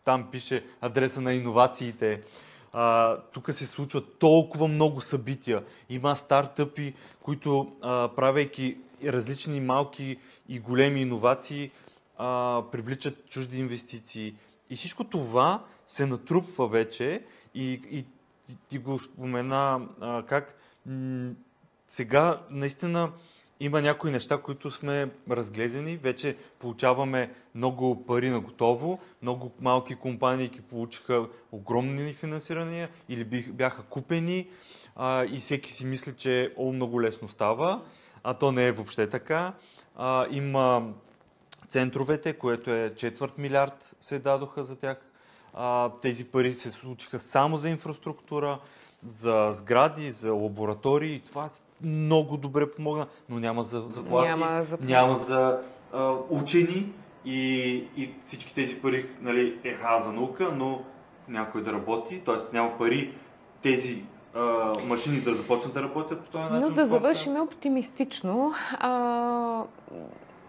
там 0.05 0.29
пише 0.31 0.65
адреса 0.81 1.21
на 1.21 1.35
иновациите. 1.35 2.23
Тук 3.33 3.53
се 3.53 3.67
случват 3.67 4.19
толкова 4.19 4.69
много 4.69 5.01
събития. 5.01 5.65
Има 5.91 6.17
стартъпи, 6.17 6.95
които 7.23 7.73
а, 7.83 8.09
правейки 8.09 8.77
различни 9.05 9.61
малки 9.61 10.17
и 10.49 10.59
големи 10.59 11.01
иновации, 11.01 11.71
привличат 12.73 13.29
чужди 13.29 13.59
инвестиции. 13.59 14.35
И 14.71 14.77
всичко 14.77 15.05
това 15.05 15.65
се 15.87 16.07
натрупва 16.07 16.69
вече 16.69 17.23
и, 17.55 17.81
и 17.91 18.05
ти, 18.69 18.79
го 18.79 18.99
спомена 18.99 19.89
а, 20.01 20.23
как 20.23 20.55
м- 20.87 21.33
сега 21.89 22.41
наистина 22.51 23.13
има 23.61 23.83
някои 23.83 24.11
неща, 24.11 24.39
които 24.39 24.71
сме 24.71 25.11
разглезени, 25.31 25.97
вече 25.97 26.37
получаваме 26.59 27.35
много 27.55 28.07
пари 28.07 28.29
на 28.29 28.41
готово, 28.41 28.99
много 29.23 29.53
малки 29.61 29.95
компании 29.95 30.49
ги 30.49 30.61
получиха 30.61 31.29
огромни 31.53 32.13
финансирания 32.13 32.89
или 33.09 33.25
бяха 33.53 33.83
купени 33.83 34.49
а, 34.97 35.25
и 35.25 35.37
всеки 35.37 35.73
си 35.73 35.87
мисли, 35.87 36.15
че 36.17 36.55
о, 36.57 36.73
много 36.73 37.03
лесно 37.03 37.29
става, 37.29 37.83
а 38.25 38.35
то 38.35 38.53
не 38.53 38.67
е 38.67 38.73
въобще 38.73 39.11
така. 39.11 39.53
А, 39.97 40.27
има 40.31 40.93
центровете, 41.69 42.33
което 42.33 42.71
е 42.71 42.95
четвърт 42.97 43.39
милиард 43.39 43.97
се 44.01 44.19
дадоха 44.19 44.65
за 44.65 44.77
тях. 44.77 45.14
А, 45.55 45.91
тези 46.03 46.25
пари 46.25 46.53
се 46.53 46.71
случиха 46.71 47.19
само 47.19 47.57
за 47.57 47.69
инфраструктура, 47.69 48.59
за 49.05 49.49
сгради, 49.53 50.11
за 50.11 50.33
лаборатории. 50.33 51.23
Това 51.27 51.49
много 51.83 52.37
добре 52.37 52.71
помогна, 52.71 53.07
но 53.29 53.39
няма 53.39 53.63
за 53.63 53.81
заплати, 53.89 54.29
Няма 54.29 54.65
заплати. 54.65 54.93
няма 54.93 55.17
за 55.17 55.61
а, 55.93 56.13
учени 56.31 56.93
и, 57.25 57.73
и 57.97 58.11
всички 58.27 58.55
тези 58.55 58.75
пари 58.83 59.09
нали, 59.21 59.59
е 59.65 59.77
за 60.05 60.13
наука, 60.13 60.53
но 60.57 60.83
някой 61.29 61.63
да 61.63 61.73
работи, 61.73 62.23
т.е. 62.27 62.35
няма 62.53 62.79
пари 62.79 63.15
тези 63.63 64.03
а, 64.35 64.41
машини 64.85 65.21
да 65.21 65.35
започнат 65.35 65.75
да 65.75 65.83
работят 65.83 66.25
по 66.25 66.31
този 66.31 66.45
начин. 66.45 66.69
Но 66.69 66.75
да 66.75 66.87
завършим 66.87 67.41
оптимистично, 67.41 68.53
а, 68.73 69.63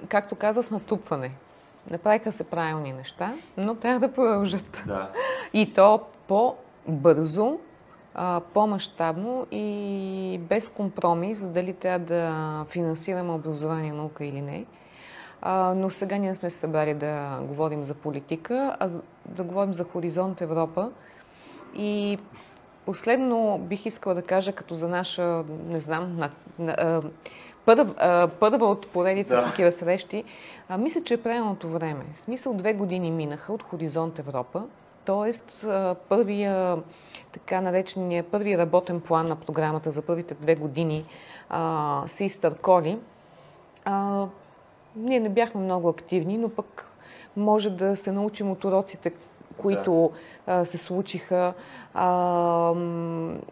както 0.10 0.36
каза, 0.36 0.64
с 0.64 0.72
натрупване. 0.72 1.32
Направиха 1.92 2.32
се 2.32 2.44
правилни 2.44 2.94
неща, 2.94 3.34
но 3.58 3.76
трябва 3.76 4.00
да 4.00 4.14
продължат. 4.14 4.84
Да. 4.88 5.10
И 5.54 5.74
то 5.74 6.02
по-бързо, 6.28 7.60
по-масштабно 8.54 9.48
и 9.52 10.40
без 10.42 10.70
компромис, 10.70 11.48
дали 11.48 11.74
трябва 11.74 12.00
да 12.00 12.66
финансираме 12.70 13.34
образование, 13.34 13.92
наука 13.92 14.26
или 14.26 14.42
не. 14.42 14.66
Но 15.76 15.90
сега 15.90 16.18
ние 16.18 16.36
сме 16.36 16.50
се 16.50 16.58
събрали 16.58 16.94
да 16.94 17.40
говорим 17.42 17.84
за 17.84 17.94
политика, 17.94 18.76
а 18.80 18.90
да 19.26 19.44
говорим 19.44 19.74
за 19.74 19.84
Хоризонт 19.84 20.42
Европа. 20.42 20.92
И 21.76 22.18
последно 22.86 23.58
бих 23.58 23.86
искала 23.86 24.16
да 24.16 24.22
кажа, 24.22 24.54
като 24.54 24.76
за 24.76 24.88
наша, 24.88 25.44
не 25.68 25.80
знам, 25.80 26.16
на, 26.16 26.30
на, 26.60 27.02
първа, 27.66 28.30
първа 28.40 28.66
от 28.66 28.88
поредица 28.88 29.36
да. 29.36 29.44
такива 29.44 29.72
срещи, 29.72 30.24
а, 30.70 30.78
мисля, 30.78 31.04
че 31.04 31.14
е 31.14 31.22
правилното 31.22 31.70
време. 31.70 32.06
В 32.14 32.20
смисъл 32.20 32.54
две 32.54 32.74
години 32.74 33.12
минаха 33.12 33.54
от 33.54 33.64
Хоризонт 33.64 34.20
Европа, 34.20 34.64
т.е. 35.06 35.32
първия 36.10 36.78
така 37.32 37.62
наречения 37.62 38.24
първи 38.24 38.58
работен 38.58 39.02
план 39.02 39.26
на 39.26 39.36
програмата 39.36 39.92
за 39.92 40.02
първите 40.02 40.34
две 40.34 40.56
години 40.56 41.04
а, 41.50 42.04
се 42.06 42.26
изтърколи. 42.26 43.00
А, 43.86 44.26
ние 44.96 45.20
не 45.20 45.30
бяхме 45.30 45.62
много 45.62 45.90
активни, 45.90 46.38
но 46.38 46.50
пък 46.50 46.88
може 47.38 47.70
да 47.70 47.96
се 47.96 48.12
научим 48.12 48.52
от 48.52 48.64
уроците, 48.64 49.12
които 49.58 50.12
да. 50.48 50.66
се 50.66 50.78
случиха, 50.78 51.54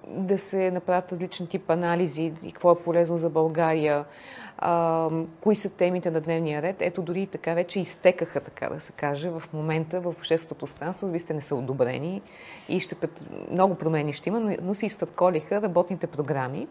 да 0.07 0.37
се 0.37 0.71
направят 0.71 1.11
различен 1.11 1.47
тип 1.47 1.69
анализи 1.69 2.33
и 2.43 2.51
какво 2.51 2.71
е 2.71 2.79
полезно 2.79 3.17
за 3.17 3.29
България, 3.29 4.05
кои 5.41 5.55
са 5.55 5.69
темите 5.69 6.11
на 6.11 6.21
дневния 6.21 6.61
ред. 6.61 6.75
Ето 6.79 7.01
дори 7.01 7.27
така 7.27 7.53
вече 7.53 7.79
изтекаха, 7.79 8.39
така 8.39 8.69
да 8.69 8.79
се 8.79 8.91
каже, 8.91 9.29
в 9.29 9.43
момента 9.53 10.01
в 10.01 10.07
общественото 10.07 10.55
пространство. 10.59 11.07
Вие 11.07 11.19
сте 11.19 11.33
не 11.33 11.41
са 11.41 11.55
одобрени 11.55 12.21
и 12.69 12.79
ще 12.79 12.95
много 13.51 13.75
промени 13.75 14.13
ще 14.13 14.29
има, 14.29 14.39
но, 14.39 14.55
но 14.61 14.73
се 14.73 14.85
изтъколиха 14.85 15.61
работните 15.61 16.07
програми 16.07 16.67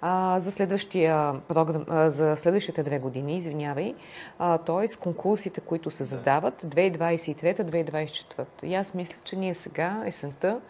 а, 0.00 0.38
за, 0.40 0.52
следващия 0.52 1.34
програм, 1.48 1.84
а, 1.88 2.10
за 2.10 2.36
следващите 2.36 2.82
две 2.82 2.98
години, 2.98 3.36
извинявай, 3.36 3.94
т.е. 4.38 4.96
конкурсите, 5.00 5.60
които 5.60 5.90
се 5.90 6.04
задават 6.04 6.62
2023-2024. 6.62 8.46
И 8.62 8.74
аз 8.74 8.94
мисля, 8.94 9.16
че 9.24 9.36
ние 9.36 9.54
сега, 9.54 10.02
есента, 10.06 10.60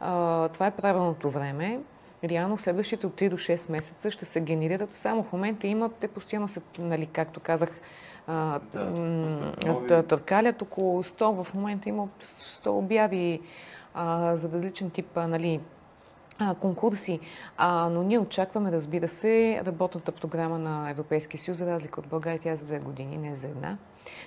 а, 0.00 0.48
това 0.48 0.66
е 0.66 0.70
правилното 0.70 1.30
време. 1.30 1.80
Реално 2.24 2.56
следващите 2.56 3.06
от 3.06 3.20
3 3.20 3.30
до 3.30 3.36
6 3.36 3.70
месеца 3.72 4.10
ще 4.10 4.24
се 4.24 4.40
генерират. 4.40 4.92
Само 4.92 5.22
в 5.22 5.32
момента 5.32 5.66
има, 5.66 5.90
те 6.00 6.08
постоянно 6.08 6.48
са, 6.48 6.60
нали, 6.78 7.06
както 7.06 7.40
казах, 7.40 7.70
а, 8.26 8.60
да, 9.88 10.02
търкалят 10.02 10.62
около 10.62 11.02
100. 11.02 11.44
В 11.44 11.54
момента 11.54 11.88
има 11.88 12.08
100 12.22 12.66
обяви 12.66 13.40
а, 13.94 14.36
за 14.36 14.48
различен 14.52 14.90
тип 14.90 15.16
нали, 15.16 15.60
конкурси. 16.60 17.20
А, 17.56 17.88
но 17.88 18.02
ние 18.02 18.18
очакваме, 18.18 18.72
разбира 18.72 19.08
се, 19.08 19.62
работната 19.66 20.12
програма 20.12 20.58
на 20.58 20.90
Европейския 20.90 21.40
съюз, 21.40 21.58
за 21.58 21.66
разлика 21.66 22.00
от 22.00 22.06
България, 22.06 22.40
тя 22.42 22.50
е 22.50 22.56
за 22.56 22.64
две 22.64 22.78
години, 22.78 23.16
не 23.16 23.36
за 23.36 23.46
една. 23.46 23.76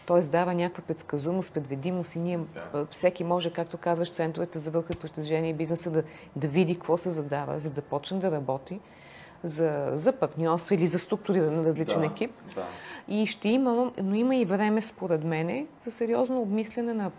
Тоест 0.06 0.32
дава 0.32 0.54
някаква 0.54 0.84
предсказуемост, 0.84 1.54
предвидимост 1.54 2.16
и 2.16 2.20
ние, 2.20 2.40
да. 2.74 2.86
всеки 2.92 3.24
може, 3.24 3.54
както 3.54 3.78
казваш, 3.78 4.12
центровете 4.12 4.60
за 4.60 4.72
върхове 4.72 5.00
постижение 5.00 5.50
и 5.50 5.54
бизнеса 5.54 5.92
да, 5.92 6.04
да 6.36 6.48
види 6.48 6.76
какво 6.76 6.98
се 6.98 7.10
задава, 7.10 7.60
за 7.60 7.70
да 7.70 7.82
почне 7.82 8.20
да 8.20 8.32
работи 8.32 8.80
за, 9.44 9.92
за 9.94 10.14
партньорство 10.14 10.76
или 10.76 10.88
за 10.88 11.00
структуриране 11.00 11.58
на 11.58 11.64
различен 11.64 12.00
да, 12.00 12.06
екип. 12.06 12.32
Да. 12.56 12.66
И 13.08 13.26
ще 13.26 13.50
има, 13.50 13.92
но 14.04 14.16
има 14.16 14.36
и 14.36 14.46
време, 14.46 14.82
според 14.82 15.24
мене, 15.24 15.66
за 15.86 15.92
сериозно 15.92 16.42
обмислене 16.42 16.94
на 16.94 17.12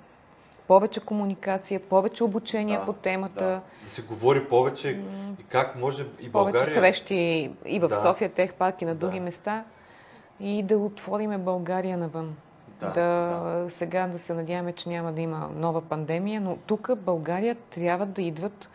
повече 0.68 1.00
комуникация, 1.00 1.80
повече 1.80 2.24
обучение 2.24 2.78
да, 2.78 2.84
по 2.84 2.92
темата. 2.92 3.44
Да. 3.44 3.60
да 3.82 3.88
се 3.88 4.02
говори 4.02 4.48
повече 4.48 5.00
и 5.40 5.42
как 5.48 5.76
може 5.76 6.06
и 6.20 6.28
България... 6.28 6.60
Повече 6.60 6.74
срещи 6.74 7.50
и 7.66 7.80
в 7.80 7.88
да. 7.88 7.96
София, 7.96 8.32
Тех 8.32 8.54
парк 8.54 8.82
и 8.82 8.84
на 8.84 8.94
други 8.94 9.18
да. 9.18 9.24
места 9.24 9.64
и 10.40 10.62
да 10.62 10.78
отвориме 10.78 11.38
България 11.38 11.98
навън. 11.98 12.36
Да, 12.80 12.90
да, 12.90 13.00
да. 13.00 13.70
Сега 13.70 14.06
да 14.06 14.18
се 14.18 14.34
надяваме, 14.34 14.72
че 14.72 14.88
няма 14.88 15.12
да 15.12 15.20
има 15.20 15.50
нова 15.56 15.80
пандемия, 15.80 16.40
но 16.40 16.56
тук 16.56 16.90
България 16.96 17.56
трябва 17.70 18.06
да 18.06 18.22
идват 18.22 18.68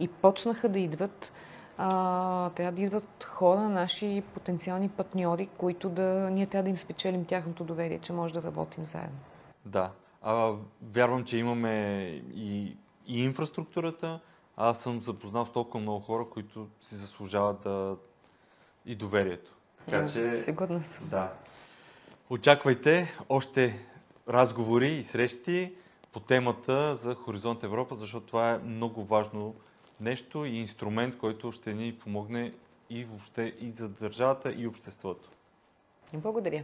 и 0.00 0.08
почнаха 0.08 0.68
да 0.68 0.78
идват 0.78 1.32
а, 1.78 2.50
трябва 2.50 2.72
да 2.72 2.82
идват 2.82 3.24
хора, 3.24 3.60
наши 3.60 4.22
потенциални 4.34 4.88
партньори, 4.88 5.48
които 5.56 5.88
да 5.88 6.28
ние 6.32 6.46
трябва 6.46 6.62
да 6.62 6.70
им 6.70 6.78
спечелим 6.78 7.24
тяхното 7.24 7.64
доверие, 7.64 7.98
че 7.98 8.12
може 8.12 8.34
да 8.34 8.42
работим 8.42 8.84
заедно. 8.84 9.18
Да, 9.64 9.90
а, 10.22 10.54
вярвам, 10.82 11.24
че 11.24 11.36
имаме 11.36 12.04
и, 12.34 12.76
и 13.06 13.24
инфраструктурата. 13.24 14.20
Аз 14.56 14.82
съм 14.82 15.00
запознал 15.00 15.46
с 15.46 15.52
толкова 15.52 15.80
много 15.80 16.00
хора, 16.00 16.26
които 16.30 16.68
си 16.80 16.94
заслужават 16.96 17.60
да, 17.60 17.96
и 18.86 18.94
доверието. 18.94 19.52
Така 19.76 20.06
че. 20.08 20.36
Сигурно 20.36 20.82
съм. 20.84 21.08
Да. 21.08 21.32
Очаквайте 22.30 23.18
още 23.28 23.86
разговори 24.28 24.92
и 24.92 25.02
срещи 25.02 25.72
по 26.12 26.20
темата 26.20 26.96
за 26.96 27.14
Хоризонт 27.14 27.62
Европа, 27.62 27.96
защото 27.96 28.26
това 28.26 28.50
е 28.50 28.58
много 28.58 29.04
важно 29.04 29.54
нещо 30.00 30.44
и 30.44 30.58
инструмент, 30.58 31.18
който 31.18 31.52
ще 31.52 31.74
ни 31.74 31.98
помогне 31.98 32.52
и 32.90 33.04
въобще 33.04 33.42
и 33.60 33.70
за 33.70 33.88
държавата, 33.88 34.52
и 34.52 34.66
обществото. 34.66 35.30
Благодаря. 36.14 36.62